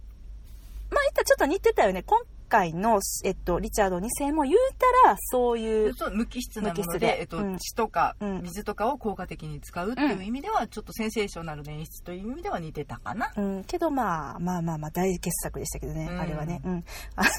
[0.91, 2.03] 言ったらちょっと似てたよね。
[2.03, 2.20] 今
[2.53, 4.57] 回の、えっと、リチャード2世も言う
[5.05, 13.33] たら、そういう、無機質なものでで、えっとうん血とかうん水とかを効果的に使うっていう意味では、ちょっとセンセーショナルな演出という意味では似てたかな。
[13.37, 16.61] うん、けどまあ、まあまあまあ大傑作でしたけどね、うんあれはね。
[16.65, 16.85] うん。
[17.17, 17.31] あの、っ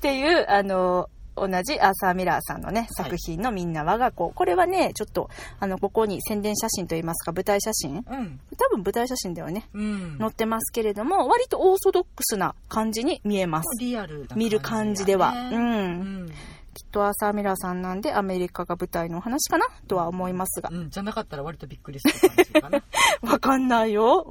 [0.00, 4.30] ていう、あの、同じアーサー・ミラーさんのね、作品のみんな我が子。
[4.30, 8.40] これはね、ちょっと、あの、ここに宣伝写真といいますか、舞台写真うん。
[8.56, 10.16] 多分舞台写真ではね、うん。
[10.18, 13.78] 載ってますけれども、割とオーソドックスな感じに見えます。
[13.80, 15.32] リアルな見る感じでは。
[15.32, 15.64] ねうん。
[15.64, 16.32] うん。
[16.72, 19.66] きっとアーサー・ミラーさんなんでアメリカが舞台のお話かな？
[19.88, 20.70] とは思いますが。
[20.72, 20.90] うん。
[20.90, 22.82] じゃなかったら割とびっくりする感じかな。
[23.22, 24.26] わかんないよ。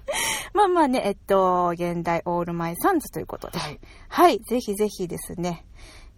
[0.54, 3.58] まあまあね、えっと、現代オールマイサンズということで。
[3.58, 3.80] はい。
[4.08, 5.66] はい、ぜひぜひですね、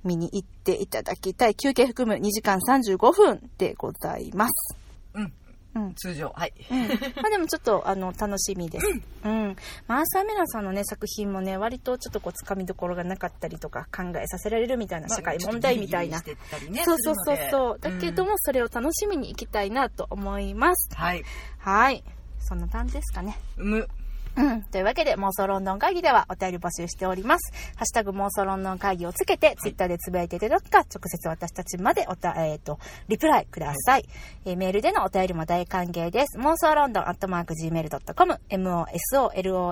[0.04, 1.54] 見に行っていただきたい。
[1.54, 4.76] 休憩含む2時間35分でございます。
[5.14, 5.32] うん。
[5.74, 5.94] うん。
[5.94, 6.32] 通常。
[6.34, 6.52] はい。
[6.70, 8.86] うん、まあでもちょっとあの楽しみです。
[9.24, 9.56] うん。
[9.86, 16.18] まあ、アーサー・ミラーさんのね作品もね割とちょっとこうつかみどころがなかったりとか考えさせられるみたいな社会問題みたいな。
[16.18, 17.78] まあねそうそうそうそう。
[17.78, 20.88] だけども、それを楽しみに行きたいなと思います。
[20.92, 21.22] うんはい。
[21.58, 22.04] はい。
[22.40, 23.38] そんな感じですかね。
[23.56, 23.88] む。
[24.36, 24.62] うん。
[24.62, 27.52] というわけで、妄想ロンドン会議ではお便り募集しております。
[27.76, 32.78] ハッシュタグ妄想ロンドン会議をつけて、ツイッターでつぶやいていただくか、直接私たちまでおた、えっ、と、
[33.08, 34.08] リプライください。
[34.44, 36.38] えーメールでのお便りも大歓迎です。
[36.38, 39.66] 妄想ロンドンアットマーク Gmail.com、mosolondon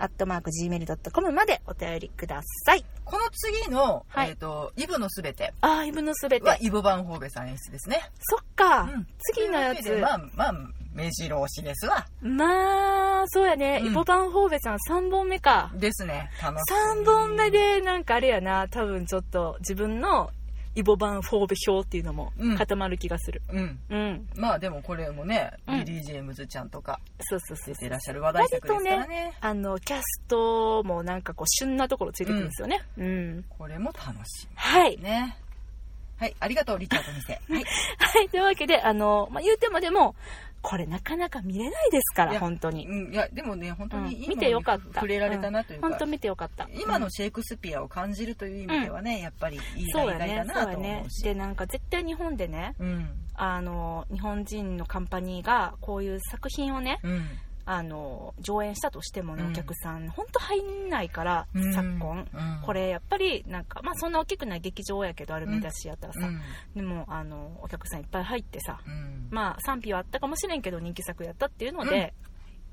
[0.00, 2.84] アットマーク Gmail.com までお便りください。
[3.04, 6.48] この次の、はいえっと、イブのすべてあー、イブのすべて。
[6.48, 8.00] はイボバンホーベさん演出ですね。
[8.20, 10.54] そっか、うん次のやつまあ、まあ、
[10.94, 12.06] 目白押しですわ。
[12.22, 13.80] まあ、そうやね。
[13.82, 15.70] うんイボバンホーベさん3本目か。
[15.74, 16.30] ですね。
[16.42, 16.62] 楽し
[16.96, 17.50] み3本目。
[17.50, 20.30] でなんかあれやな多分ちょっと自分の
[20.76, 23.78] イボ版フォーベ表っていうのもうん固まる気がするうん。
[23.90, 29.32] うん、まあでもこれもね、うんリリー・ジェームズちゃんとかそうそうそうそう出てらっしゃる話題作ですからね。
[29.40, 35.04] あのキャストもなんかこう旬なところついてくるんですよねうん、これも楽しはいみ。
[35.04, 35.36] ね。
[36.16, 37.32] はい、ありがとう、リチャード2世。
[37.54, 37.64] はい。
[37.98, 40.14] はいというわけであの、まあ、言うてもでも
[40.64, 44.04] これなかなか見れないですから本当に、うん、いや、でもね、本当うん。
[44.04, 44.94] に見てよかった。
[44.94, 46.66] 触れられたなというか、本当見てよかった。
[46.72, 50.96] 今のシェイクスピアを感じるという意味ではね、やっぱりいい題材そうやねだなとそうやね。
[51.00, 51.22] 思うし。
[51.22, 53.10] でなんか絶対日本でねうん。
[53.34, 57.26] あの日本人のカンパニーがこういう作品をねうん。
[57.66, 61.72] あの上演したとしてもね、うんお客さん本当入んないから、うん。
[61.72, 62.62] 昨今、うん。
[62.62, 66.40] これやっぱりなんかまあそんな大きくない劇場やけどアルミダシやったらさ、うん。
[66.74, 68.80] でもあのお客さんいっぱい入ってさ。
[68.86, 69.28] うん。
[69.30, 72.14] まあ賛否はあったかもしれんけど人気作やったっていうので、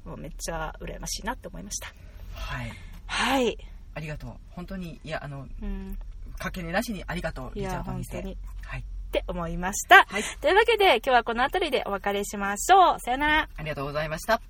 [0.04, 1.94] もうめっちゃ羨ましいなって思いました。
[2.34, 2.72] はい。
[3.06, 3.58] はい、
[3.94, 4.32] ありがとう。
[4.52, 5.98] 本当に、いや、あの、うん、
[6.38, 8.38] かけねなしにありがとう、リチャード2世本当に。
[8.64, 8.80] はい。
[8.82, 10.24] って思いました、はい。
[10.39, 13.00] というわけで今日はこの辺りでお別れしましょう。
[13.02, 13.50] さよなら。
[13.58, 14.42] ありがとうございました。